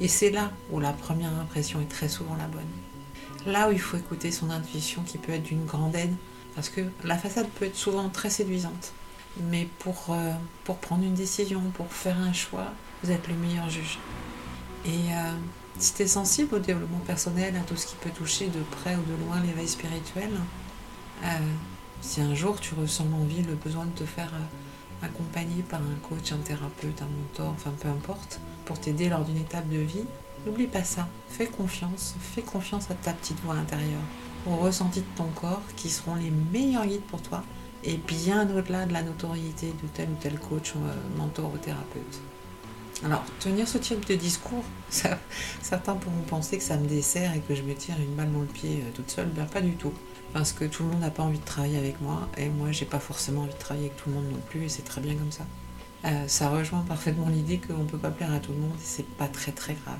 Et 0.00 0.08
c'est 0.08 0.30
là 0.30 0.50
où 0.72 0.80
la 0.80 0.92
première 0.92 1.32
impression 1.38 1.80
est 1.80 1.88
très 1.88 2.08
souvent 2.08 2.34
la 2.34 2.48
bonne. 2.48 2.62
Là 3.46 3.68
où 3.68 3.72
il 3.72 3.80
faut 3.80 3.96
écouter 3.96 4.32
son 4.32 4.50
intuition 4.50 5.02
qui 5.02 5.18
peut 5.18 5.32
être 5.32 5.44
d'une 5.44 5.66
grande 5.66 5.94
aide, 5.94 6.14
parce 6.56 6.68
que 6.68 6.80
la 7.04 7.16
façade 7.16 7.48
peut 7.50 7.66
être 7.66 7.76
souvent 7.76 8.08
très 8.08 8.30
séduisante. 8.30 8.92
Mais 9.50 9.68
pour, 9.78 10.06
euh, 10.10 10.32
pour 10.64 10.78
prendre 10.78 11.04
une 11.04 11.14
décision, 11.14 11.60
pour 11.74 11.92
faire 11.92 12.18
un 12.18 12.32
choix, 12.32 12.72
vous 13.04 13.12
êtes 13.12 13.28
le 13.28 13.34
meilleur 13.34 13.70
juge. 13.70 13.98
Et 14.84 15.12
euh, 15.12 15.32
si 15.78 15.94
tu 15.94 16.02
es 16.02 16.06
sensible 16.06 16.54
au 16.56 16.58
développement 16.58 16.98
personnel, 16.98 17.54
à 17.56 17.60
tout 17.60 17.76
ce 17.76 17.86
qui 17.86 17.96
peut 17.96 18.10
toucher 18.10 18.48
de 18.48 18.60
près 18.70 18.96
ou 18.96 19.02
de 19.02 19.24
loin 19.24 19.40
l'éveil 19.40 19.68
spirituel, 19.68 20.30
euh, 21.24 21.26
si 22.00 22.20
un 22.20 22.34
jour 22.34 22.60
tu 22.60 22.74
ressens 22.74 23.06
l'envie, 23.10 23.42
le 23.42 23.54
besoin 23.54 23.84
de 23.84 23.90
te 23.90 24.04
faire 24.04 24.32
accompagné 25.02 25.62
par 25.62 25.80
un 25.80 26.08
coach, 26.08 26.32
un 26.32 26.38
thérapeute, 26.38 27.02
un 27.02 27.06
mentor, 27.06 27.52
enfin 27.54 27.72
peu 27.80 27.88
importe, 27.88 28.40
pour 28.64 28.78
t'aider 28.80 29.08
lors 29.08 29.24
d'une 29.24 29.38
étape 29.38 29.68
de 29.68 29.78
vie, 29.78 30.04
n'oublie 30.44 30.66
pas 30.66 30.84
ça. 30.84 31.08
Fais 31.28 31.46
confiance, 31.46 32.14
fais 32.20 32.42
confiance 32.42 32.90
à 32.90 32.94
ta 32.94 33.12
petite 33.12 33.40
voix 33.40 33.54
intérieure, 33.54 34.00
aux 34.46 34.56
ressentis 34.56 35.00
de 35.00 35.16
ton 35.16 35.28
corps 35.34 35.62
qui 35.76 35.88
seront 35.88 36.14
les 36.14 36.30
meilleurs 36.52 36.86
guides 36.86 37.02
pour 37.02 37.22
toi 37.22 37.42
et 37.84 37.96
bien 37.96 38.48
au-delà 38.50 38.86
de 38.86 38.92
la 38.92 39.02
notoriété 39.02 39.68
de 39.68 39.88
tel 39.94 40.08
ou 40.10 40.16
tel 40.20 40.38
coach, 40.38 40.74
euh, 40.76 40.94
mentor 41.16 41.52
ou 41.54 41.58
thérapeute. 41.58 42.20
Alors, 43.04 43.24
tenir 43.38 43.68
ce 43.68 43.78
type 43.78 44.06
de 44.08 44.14
discours, 44.16 44.64
certains 44.90 45.94
pourront 45.94 46.22
penser 46.28 46.58
que 46.58 46.64
ça 46.64 46.76
me 46.76 46.88
dessert 46.88 47.32
et 47.34 47.40
que 47.40 47.54
je 47.54 47.62
me 47.62 47.74
tire 47.74 47.94
une 48.00 48.14
balle 48.16 48.32
dans 48.32 48.40
le 48.40 48.46
pied 48.46 48.82
euh, 48.82 48.90
toute 48.94 49.10
seule. 49.10 49.28
Ben, 49.28 49.46
pas 49.46 49.60
du 49.60 49.74
tout 49.74 49.92
parce 50.32 50.52
que 50.52 50.64
tout 50.64 50.82
le 50.82 50.90
monde 50.90 51.00
n'a 51.00 51.10
pas 51.10 51.22
envie 51.22 51.38
de 51.38 51.44
travailler 51.44 51.78
avec 51.78 52.00
moi 52.00 52.28
et 52.36 52.48
moi 52.48 52.70
j'ai 52.70 52.84
pas 52.84 52.98
forcément 52.98 53.42
envie 53.42 53.52
de 53.52 53.58
travailler 53.58 53.86
avec 53.86 53.96
tout 53.96 54.10
le 54.10 54.16
monde 54.16 54.30
non 54.30 54.40
plus 54.48 54.64
et 54.64 54.68
c'est 54.68 54.82
très 54.82 55.00
bien 55.00 55.14
comme 55.14 55.32
ça. 55.32 55.44
Euh, 56.04 56.28
ça 56.28 56.50
rejoint 56.50 56.80
parfaitement 56.82 57.28
l'idée 57.28 57.58
qu'on 57.58 57.78
ne 57.78 57.88
peut 57.88 57.98
pas 57.98 58.10
plaire 58.10 58.32
à 58.32 58.38
tout 58.38 58.52
le 58.52 58.58
monde 58.58 58.74
et 58.74 58.84
c'est 58.84 59.06
pas 59.16 59.28
très 59.28 59.52
très 59.52 59.74
grave. 59.74 59.98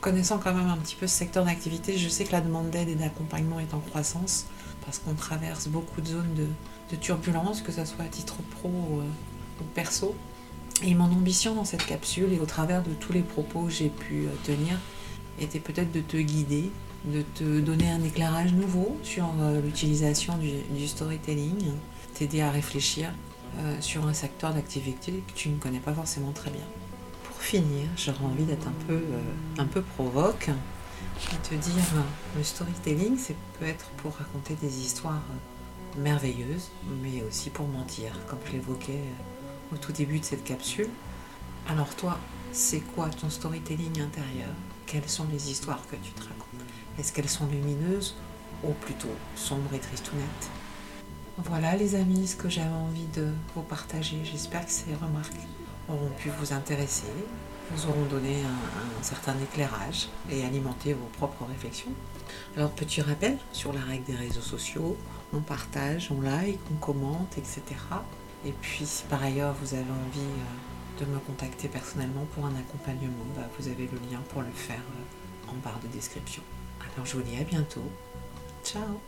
Connaissant 0.00 0.38
quand 0.38 0.54
même 0.54 0.68
un 0.68 0.76
petit 0.78 0.96
peu 0.96 1.06
ce 1.06 1.14
secteur 1.14 1.44
d'activité, 1.44 1.96
je 1.96 2.08
sais 2.08 2.24
que 2.24 2.32
la 2.32 2.40
demande 2.40 2.70
d'aide 2.70 2.88
et 2.88 2.94
d'accompagnement 2.94 3.60
est 3.60 3.74
en 3.74 3.78
croissance 3.78 4.46
parce 4.84 4.98
qu'on 4.98 5.14
traverse 5.14 5.68
beaucoup 5.68 6.00
de 6.00 6.08
zones 6.08 6.34
de, 6.34 6.96
turbulence, 6.96 7.62
que 7.62 7.72
ce 7.72 7.84
soit 7.84 8.04
à 8.04 8.08
titre 8.08 8.36
pro 8.50 8.68
ou, 8.68 9.00
euh, 9.00 9.04
ou, 9.60 9.64
perso. 9.74 10.14
Et 10.84 10.94
mon 10.94 11.04
ambition 11.04 11.54
dans 11.54 11.64
cette 11.64 11.86
capsule 11.86 12.32
et 12.32 12.40
au 12.40 12.46
travers 12.46 12.82
de 12.82 12.90
tous 12.94 13.12
les 13.12 13.22
propos 13.22 13.64
que 13.64 13.70
j'ai 13.70 13.88
pu 13.88 14.26
euh, 14.26 14.30
tenir 14.44 14.78
était 15.40 15.60
peut-être 15.60 15.92
de 15.92 16.00
te 16.00 16.16
guider 16.16 16.70
de 17.04 17.22
te 17.34 17.60
donner 17.60 17.90
un 17.90 18.02
éclairage 18.04 18.52
nouveau 18.52 18.96
sur 19.02 19.28
euh, 19.40 19.60
l'utilisation 19.60 20.34
du, 20.38 20.86
storytelling, 20.86 21.72
t'aider 22.14 22.42
à 22.42 22.50
réfléchir 22.50 23.10
euh, 23.58 23.76
sur 23.80 24.06
un 24.06 24.14
secteur 24.14 24.54
d'activité 24.54 25.22
que 25.26 25.32
tu 25.34 25.48
ne 25.48 25.58
connais 25.58 25.80
pas 25.80 25.92
forcément 25.92 26.30
très 26.30 26.50
bien. 26.50 26.64
Pour 27.24 27.42
finir, 27.42 27.88
j'aurais 27.96 28.24
envie 28.24 28.44
d'être 28.44 28.68
un 28.68 28.86
peu, 28.86 29.00
un 29.58 29.66
peu 29.66 29.82
provoque 29.82 30.48
et 30.48 31.48
te 31.48 31.54
dire 31.54 31.82
le 32.36 32.44
storytelling, 32.44 33.16
c'est 33.18 33.36
peut 33.58 33.66
être 33.66 33.86
pour 33.96 34.14
raconter 34.14 34.54
des 34.62 34.80
histoires 34.80 35.22
merveilleuses, 35.98 36.70
mais 37.02 37.22
aussi 37.28 37.50
pour 37.50 37.66
mentir, 37.66 38.12
comme 38.28 38.38
je 38.46 38.52
l'évoquais 38.52 39.02
au 39.72 39.76
tout 39.76 39.92
début 39.92 40.20
de 40.20 40.24
cette 40.24 40.44
capsule. 40.44 40.88
Alors 41.68 41.94
toi, 41.94 42.18
c'est 42.52 42.80
quoi 42.80 43.08
ton 43.08 43.30
storytelling 43.30 44.00
intérieur? 44.00 44.50
Quelles 44.86 45.08
sont 45.08 45.26
les 45.30 45.50
histoires 45.50 45.82
que 45.90 45.96
tu 45.96 46.12
te 46.12 46.20
racontes? 46.20 46.68
Est-ce 46.98 47.12
qu'elles 47.12 47.28
sont 47.28 47.46
lumineuses 47.46 48.14
ou 48.62 48.72
plutôt 48.72 49.14
sombres 49.36 49.72
et 49.74 49.78
tristounettes? 49.78 50.50
Voilà 51.38 51.76
les 51.76 51.94
amis 51.94 52.26
ce 52.26 52.36
que 52.36 52.50
j'avais 52.50 52.68
envie 52.68 53.06
de 53.14 53.32
vous 53.54 53.62
partager. 53.62 54.18
J'espère 54.22 54.66
que 54.66 54.70
ces 54.70 54.94
remarques 54.94 55.32
auront 55.88 56.10
pu 56.18 56.28
vous 56.38 56.52
intéresser, 56.52 57.06
vous 57.70 57.88
auront 57.88 58.04
donné 58.04 58.42
un, 58.42 59.02
certain 59.02 59.34
éclairage 59.42 60.08
et 60.30 60.44
alimenter 60.44 60.92
vos 60.92 61.08
propres 61.16 61.46
réflexions. 61.46 61.92
Alors 62.56 62.70
petit 62.70 63.00
rappel 63.00 63.38
sur 63.52 63.72
la 63.72 63.80
règle 63.80 64.04
des 64.04 64.14
réseaux 64.14 64.42
sociaux, 64.42 64.96
on 65.32 65.40
partage, 65.40 66.10
on 66.10 66.20
like, 66.20 66.60
on 66.70 66.76
commente, 66.76 67.38
etc. 67.38 67.62
Et 68.44 68.52
puis 68.60 68.84
si 68.84 69.04
par 69.04 69.22
ailleurs 69.22 69.54
vous 69.60 69.74
avez 69.74 69.82
envie 69.82 70.20
euh, 70.20 71.04
de 71.04 71.10
me 71.10 71.18
contacter 71.18 71.68
personnellement 71.68 72.26
pour 72.34 72.44
un 72.44 72.56
accompagnement, 72.56 73.24
bah, 73.36 73.42
vous 73.58 73.68
avez 73.68 73.88
le 73.92 73.98
lien 74.10 74.20
pour 74.30 74.42
le 74.42 74.50
faire 74.50 74.80
euh, 74.80 75.50
en 75.50 75.54
barre 75.62 75.78
de 75.82 75.88
description. 75.88 76.42
Alors 76.80 77.06
je 77.06 77.16
vous 77.16 77.22
dis 77.22 77.36
à 77.38 77.44
bientôt. 77.44 77.84
Ciao 78.64 79.00